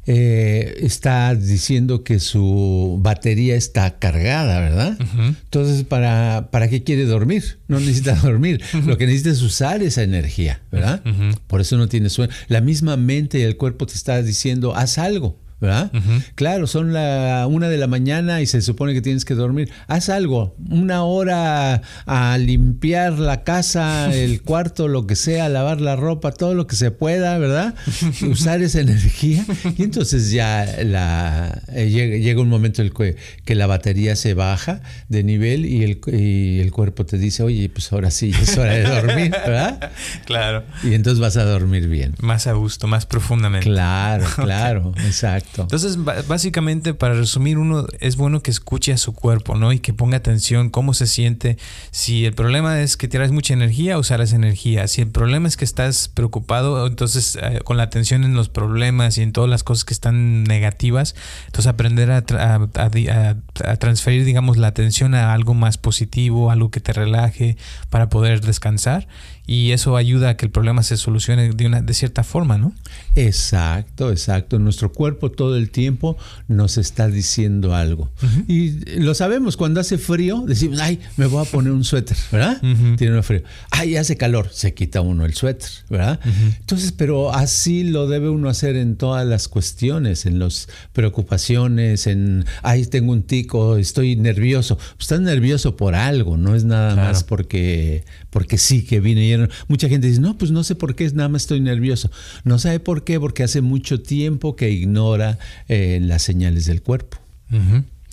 eh, 0.06 0.78
está 0.80 1.34
diciendo 1.34 2.02
que 2.02 2.18
su 2.18 2.98
batería 3.00 3.54
está 3.54 3.98
cargada, 3.98 4.58
¿verdad? 4.60 4.98
Entonces, 5.28 5.84
¿para, 5.84 6.48
¿para 6.50 6.68
qué 6.68 6.82
quiere 6.82 7.04
dormir? 7.04 7.58
No 7.68 7.78
necesita 7.78 8.14
dormir. 8.22 8.60
Lo 8.86 8.98
que 8.98 9.06
necesita 9.06 9.30
es 9.30 9.42
usar 9.42 9.82
esa 9.82 10.02
energía, 10.02 10.62
¿verdad? 10.72 11.02
Por 11.46 11.60
eso 11.60 11.76
no 11.76 11.88
tiene 11.88 12.10
sueño. 12.10 12.32
La 12.48 12.60
misma 12.60 12.96
mente 12.96 13.38
y 13.38 13.42
el 13.42 13.56
cuerpo 13.56 13.86
te 13.86 13.94
está 13.94 14.22
diciendo, 14.22 14.74
haz 14.74 14.98
algo. 14.98 15.38
¿Verdad? 15.62 15.92
Claro, 16.34 16.66
son 16.66 16.92
la 16.92 17.46
una 17.48 17.68
de 17.68 17.78
la 17.78 17.86
mañana 17.86 18.42
y 18.42 18.46
se 18.46 18.60
supone 18.62 18.94
que 18.94 19.00
tienes 19.00 19.24
que 19.24 19.34
dormir. 19.34 19.70
Haz 19.86 20.08
algo, 20.08 20.56
una 20.68 21.04
hora 21.04 21.82
a 22.04 22.36
limpiar 22.36 23.20
la 23.20 23.44
casa, 23.44 24.12
el 24.12 24.42
cuarto, 24.42 24.88
lo 24.88 25.06
que 25.06 25.14
sea, 25.14 25.48
lavar 25.48 25.80
la 25.80 25.94
ropa, 25.94 26.32
todo 26.32 26.54
lo 26.54 26.66
que 26.66 26.74
se 26.74 26.90
pueda, 26.90 27.38
¿verdad? 27.38 27.76
Usar 28.28 28.60
esa 28.60 28.80
energía 28.80 29.46
y 29.78 29.84
entonces 29.84 30.32
ya 30.32 30.66
la, 30.82 31.62
eh, 31.68 31.88
llega, 31.88 32.40
un 32.40 32.48
momento 32.48 32.82
el 32.82 32.92
que, 32.92 33.14
que, 33.44 33.54
la 33.54 33.68
batería 33.68 34.16
se 34.16 34.34
baja 34.34 34.82
de 35.08 35.22
nivel 35.22 35.64
y 35.64 35.84
el, 35.84 36.00
y 36.08 36.58
el 36.58 36.72
cuerpo 36.72 37.06
te 37.06 37.18
dice, 37.18 37.44
oye, 37.44 37.68
pues 37.68 37.92
ahora 37.92 38.10
sí, 38.10 38.32
es 38.42 38.58
hora 38.58 38.72
de 38.72 38.82
dormir, 38.82 39.30
¿verdad? 39.30 39.92
Claro. 40.24 40.64
Y 40.82 40.94
entonces 40.94 41.20
vas 41.20 41.36
a 41.36 41.44
dormir 41.44 41.88
bien. 41.88 42.14
Más 42.20 42.46
a 42.48 42.52
gusto, 42.52 42.88
más 42.88 43.06
profundamente. 43.06 43.68
Claro, 43.68 44.26
claro, 44.34 44.92
exacto. 45.04 45.51
Entonces, 45.58 45.98
básicamente, 46.26 46.94
para 46.94 47.14
resumir, 47.14 47.58
uno 47.58 47.86
es 48.00 48.16
bueno 48.16 48.42
que 48.42 48.50
escuche 48.50 48.92
a 48.92 48.96
su 48.96 49.12
cuerpo, 49.12 49.54
¿no? 49.54 49.72
Y 49.72 49.80
que 49.80 49.92
ponga 49.92 50.16
atención 50.16 50.70
cómo 50.70 50.94
se 50.94 51.06
siente. 51.06 51.58
Si 51.90 52.24
el 52.24 52.32
problema 52.32 52.80
es 52.80 52.96
que 52.96 53.08
tienes 53.08 53.32
mucha 53.32 53.52
energía, 53.52 53.98
usar 53.98 54.20
esa 54.20 54.36
energía. 54.36 54.88
Si 54.88 55.02
el 55.02 55.08
problema 55.08 55.48
es 55.48 55.56
que 55.56 55.64
estás 55.64 56.08
preocupado, 56.08 56.86
entonces 56.86 57.38
eh, 57.40 57.60
con 57.64 57.76
la 57.76 57.82
atención 57.82 58.24
en 58.24 58.34
los 58.34 58.48
problemas 58.48 59.18
y 59.18 59.22
en 59.22 59.32
todas 59.32 59.50
las 59.50 59.62
cosas 59.62 59.84
que 59.84 59.94
están 59.94 60.44
negativas, 60.44 61.14
entonces 61.46 61.68
aprender 61.68 62.10
a, 62.10 62.24
a 62.24 63.76
transferir, 63.76 64.24
digamos, 64.24 64.56
la 64.56 64.68
atención 64.68 65.14
a 65.14 65.34
algo 65.34 65.54
más 65.54 65.76
positivo, 65.76 66.50
algo 66.50 66.70
que 66.70 66.80
te 66.80 66.92
relaje 66.92 67.56
para 67.90 68.08
poder 68.08 68.40
descansar 68.40 69.06
y 69.46 69.72
eso 69.72 69.96
ayuda 69.96 70.30
a 70.30 70.36
que 70.36 70.46
el 70.46 70.52
problema 70.52 70.82
se 70.82 70.96
solucione 70.96 71.50
de, 71.50 71.66
una, 71.66 71.82
de 71.82 71.94
cierta 71.94 72.22
forma, 72.22 72.58
¿no? 72.58 72.72
Exacto, 73.16 74.10
exacto. 74.10 74.58
Nuestro 74.58 74.92
cuerpo 74.92 75.30
todo 75.30 75.56
el 75.56 75.70
tiempo 75.70 76.16
nos 76.46 76.78
está 76.78 77.08
diciendo 77.08 77.74
algo. 77.74 78.10
Y 78.46 78.98
lo 79.00 79.14
sabemos, 79.14 79.56
cuando 79.56 79.80
hace 79.80 79.98
frío, 79.98 80.44
decimos, 80.46 80.78
ay, 80.80 81.00
me 81.16 81.26
voy 81.26 81.44
a 81.44 81.50
poner 81.50 81.72
un 81.72 81.82
suéter, 81.82 82.16
¿verdad? 82.30 82.60
Tiene 82.96 83.16
un 83.16 83.22
frío. 83.22 83.42
Ay, 83.70 83.96
hace 83.96 84.16
calor, 84.16 84.48
se 84.52 84.74
quita 84.74 85.00
uno 85.00 85.24
el 85.24 85.34
suéter, 85.34 85.68
¿verdad? 85.90 86.20
Entonces, 86.60 86.92
pero 86.92 87.34
así 87.34 87.82
lo 87.82 88.06
debe 88.06 88.28
uno 88.28 88.48
hacer 88.48 88.76
en 88.76 88.96
todas 88.96 89.26
las 89.26 89.48
cuestiones, 89.48 90.24
en 90.24 90.38
las 90.38 90.68
preocupaciones, 90.92 92.06
en, 92.06 92.44
ay, 92.62 92.86
tengo 92.86 93.12
un 93.12 93.24
tico, 93.24 93.76
estoy 93.76 94.14
nervioso. 94.14 94.76
Pues 94.76 95.00
estás 95.00 95.20
nervioso 95.20 95.76
por 95.76 95.96
algo, 95.96 96.36
no 96.36 96.54
es 96.54 96.64
nada 96.64 96.94
más 96.94 97.24
porque, 97.24 98.04
porque 98.30 98.56
sí 98.56 98.84
que 98.84 99.00
vine 99.00 99.31
mucha 99.68 99.88
gente 99.88 100.06
dice, 100.06 100.20
no, 100.20 100.36
pues 100.38 100.50
no 100.50 100.64
sé 100.64 100.74
por 100.74 100.94
qué, 100.94 101.10
nada 101.12 101.28
más 101.28 101.42
estoy 101.42 101.60
nervioso. 101.60 102.10
No 102.44 102.58
sabe 102.58 102.80
por 102.80 103.04
qué, 103.04 103.18
porque 103.20 103.42
hace 103.42 103.60
mucho 103.60 104.00
tiempo 104.00 104.56
que 104.56 104.70
ignora 104.70 105.38
eh, 105.68 105.98
las 106.02 106.22
señales 106.22 106.66
del 106.66 106.82
cuerpo. 106.82 107.18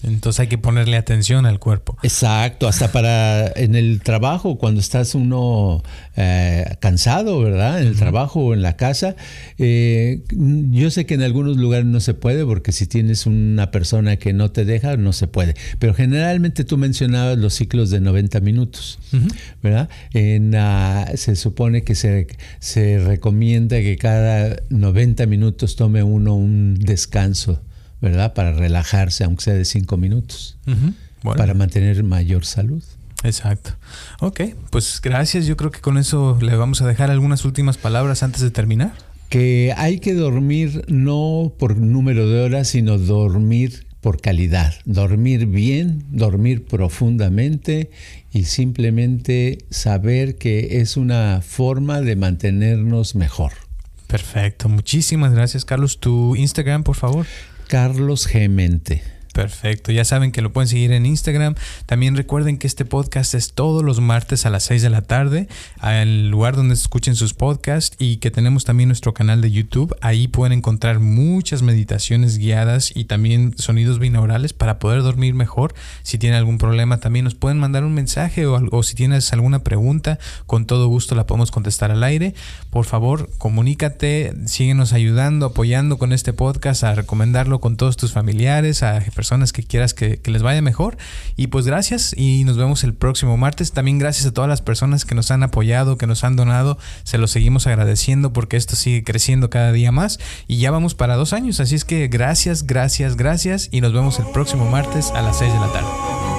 Entonces 0.04 0.40
hay 0.40 0.48
que 0.48 0.58
ponerle 0.58 0.98
atención 0.98 1.46
al 1.46 1.60
cuerpo. 1.60 1.98
Exacto, 2.04 2.68
hasta 2.68 2.92
para 2.92 3.48
en 3.56 3.76
el 3.76 4.02
trabajo, 4.02 4.58
cuando 4.58 4.80
estás 4.80 5.14
uno 5.14 5.84
eh, 6.16 6.76
cansado, 6.80 7.40
¿verdad? 7.42 7.82
En 7.82 7.88
el 7.88 7.96
trabajo 7.98 8.40
o 8.40 8.54
en 8.54 8.62
la 8.62 8.78
casa. 8.78 9.16
Eh, 9.58 10.24
yo 10.72 10.90
sé 10.90 11.06
que 11.06 11.16
en 11.16 11.22
algunos 11.22 11.58
lugares 11.58 11.86
no 11.86 12.00
se 12.00 12.14
puede, 12.14 12.46
porque 12.46 12.72
si 12.72 12.88
tienes 12.88 13.26
una 13.26 13.72
persona 13.72 14.16
que 14.16 14.32
no 14.32 14.52
te 14.52 14.64
deja, 14.64 14.96
no 14.96 15.12
se 15.12 15.28
puede. 15.28 15.56
Pero 15.80 15.94
generalmente 15.94 16.64
tú 16.64 16.78
mencionabas 16.78 17.38
los 17.38 17.54
ciclos 17.54 17.90
de 17.90 18.00
90 18.00 18.40
minutos, 18.40 19.00
¿verdad? 19.62 19.90
En, 20.14 20.56
se 21.16 21.36
supone 21.36 21.84
que 21.84 21.96
se, 21.96 22.28
se 22.60 23.00
recomienda 23.00 23.78
que 23.80 23.98
cada 23.98 24.56
90 24.70 25.26
minutos 25.26 25.76
tome 25.76 26.04
uno 26.04 26.36
un 26.36 26.76
descanso 26.76 27.62
¿verdad? 28.02 28.34
Para 28.34 28.54
relajarse, 28.54 29.24
aunque 29.24 29.44
sea 29.44 29.54
de 29.54 29.66
cinco 29.66 29.98
minutos, 29.98 30.58
para 31.24 31.54
mantener 31.54 32.04
mayor 32.04 32.46
salud. 32.46 32.84
Exacto. 33.24 33.72
Ok, 34.22 34.42
pues 34.70 35.02
gracias. 35.02 35.46
Yo 35.46 35.58
creo 35.58 35.72
que 35.72 35.82
con 35.82 35.98
eso 35.98 36.38
le 36.42 36.56
vamos 36.56 36.82
a 36.82 36.88
dejar 36.88 37.12
algunas 37.12 37.44
últimas 37.46 37.78
palabras 37.78 38.24
antes 38.24 38.42
de 38.42 38.52
terminar. 38.52 38.94
Que 39.28 39.74
hay 39.78 40.00
que 40.00 40.14
dormir 40.14 40.86
no 40.88 41.54
por 41.60 41.78
número 41.78 42.28
de 42.28 42.42
horas, 42.42 42.70
sino 42.70 42.98
dormir 42.98 43.86
por 44.02 44.22
calidad. 44.22 44.74
Dormir 44.86 45.46
bien, 45.46 46.06
dormir 46.10 46.66
profundamente 46.66 47.92
y 48.32 48.46
simplemente 48.46 49.60
saber 49.70 50.38
que 50.38 50.80
es 50.80 50.98
una 50.98 51.42
forma 51.42 52.02
de 52.02 52.16
mantenernos 52.16 53.16
mejor. 53.16 53.52
Perfecto. 54.08 54.70
Muchísimas 54.70 55.34
gracias, 55.34 55.66
Carlos. 55.66 56.00
Tu 56.00 56.36
Instagram, 56.36 56.84
por 56.84 56.96
favor. 56.96 57.28
Carlos 57.70 58.26
Gemente. 58.26 59.04
Perfecto, 59.40 59.94
ya 59.94 60.04
saben 60.04 60.34
que 60.34 60.42
lo 60.42 60.52
pueden 60.52 60.68
seguir 60.68 60.92
en 60.92 61.06
Instagram. 61.06 61.56
También 61.86 62.18
recuerden 62.18 62.58
que 62.58 62.68
este 62.68 62.84
podcast 62.84 63.34
es 63.36 63.54
todos 63.54 63.84
los 63.86 64.02
martes 64.02 64.46
a 64.46 64.50
las 64.50 64.64
6 64.64 64.82
de 64.82 64.90
la 64.90 65.02
tarde, 65.02 65.48
al 65.78 66.30
lugar 66.30 66.58
donde 66.58 66.74
escuchen 66.74 67.16
sus 67.16 67.34
podcasts 67.34 67.96
y 68.00 68.18
que 68.18 68.32
tenemos 68.32 68.66
también 68.66 68.90
nuestro 68.90 69.14
canal 69.14 69.40
de 69.40 69.50
YouTube. 69.50 69.96
Ahí 70.02 70.28
pueden 70.28 70.52
encontrar 70.52 71.00
muchas 71.00 71.62
meditaciones 71.62 72.38
guiadas 72.38 72.92
y 72.94 73.06
también 73.06 73.54
sonidos 73.58 73.98
binaurales 73.98 74.52
para 74.52 74.78
poder 74.78 75.04
dormir 75.04 75.34
mejor. 75.36 75.74
Si 76.04 76.18
tienen 76.18 76.38
algún 76.38 76.58
problema, 76.58 76.98
también 76.98 77.24
nos 77.24 77.36
pueden 77.36 77.60
mandar 77.60 77.86
un 77.86 77.94
mensaje 77.94 78.46
o, 78.46 78.60
o 78.72 78.84
si 78.84 78.96
tienes 78.96 79.32
alguna 79.32 79.60
pregunta, 79.60 80.20
con 80.48 80.66
todo 80.66 80.88
gusto 80.88 81.16
la 81.16 81.26
podemos 81.26 81.50
contestar 81.50 81.92
al 81.92 82.04
aire. 82.04 82.34
Por 82.72 82.84
favor, 82.84 83.30
comunícate, 83.38 84.34
síguenos 84.48 84.92
ayudando, 84.92 85.46
apoyando 85.46 85.98
con 85.98 86.12
este 86.12 86.34
podcast, 86.34 86.84
a 86.84 86.94
recomendarlo 86.94 87.62
con 87.62 87.78
todos 87.78 87.96
tus 87.96 88.12
familiares, 88.12 88.84
a 88.84 89.00
personas 89.16 89.29
que 89.54 89.64
quieras 89.64 89.94
que, 89.94 90.20
les 90.26 90.44
vaya 90.44 90.62
mejor. 90.62 90.98
Y 91.36 91.48
pues 91.48 91.66
gracias 91.66 92.14
y 92.16 92.44
nos 92.44 92.58
vemos 92.58 92.84
el 92.84 92.94
próximo 92.94 93.38
martes. 93.38 93.72
También 93.72 94.00
gracias 94.00 94.26
a 94.26 94.32
todas 94.32 94.50
las 94.50 94.62
personas 94.62 95.06
que 95.06 95.16
nos 95.16 95.32
han 95.32 95.44
apoyado, 95.44 95.98
que 95.98 96.08
nos 96.08 96.24
han 96.24 96.36
donado. 96.36 96.78
Se 97.04 97.18
los 97.18 97.32
seguimos 97.32 97.68
agradeciendo 97.68 98.34
porque 98.34 98.58
esto 98.58 98.76
sigue 98.76 99.04
creciendo 99.04 99.50
cada 99.50 99.72
día 99.72 99.92
más. 99.92 100.20
Y 100.48 100.58
ya 100.58 100.72
vamos 100.72 100.96
para 100.96 101.16
dos 101.16 101.34
años. 101.34 101.60
Así 101.60 101.76
es 101.76 101.86
que 101.86 102.08
gracias, 102.08 102.66
gracias, 102.66 103.16
gracias. 103.16 103.70
Y 103.72 103.82
nos 103.82 103.94
vemos 103.94 104.20
el 104.20 104.26
próximo 104.32 104.70
martes 104.70 105.12
a 105.12 105.22
las 105.22 105.40
6 105.40 105.54
de 105.54 105.60
la 105.60 105.72
tarde. 105.72 106.39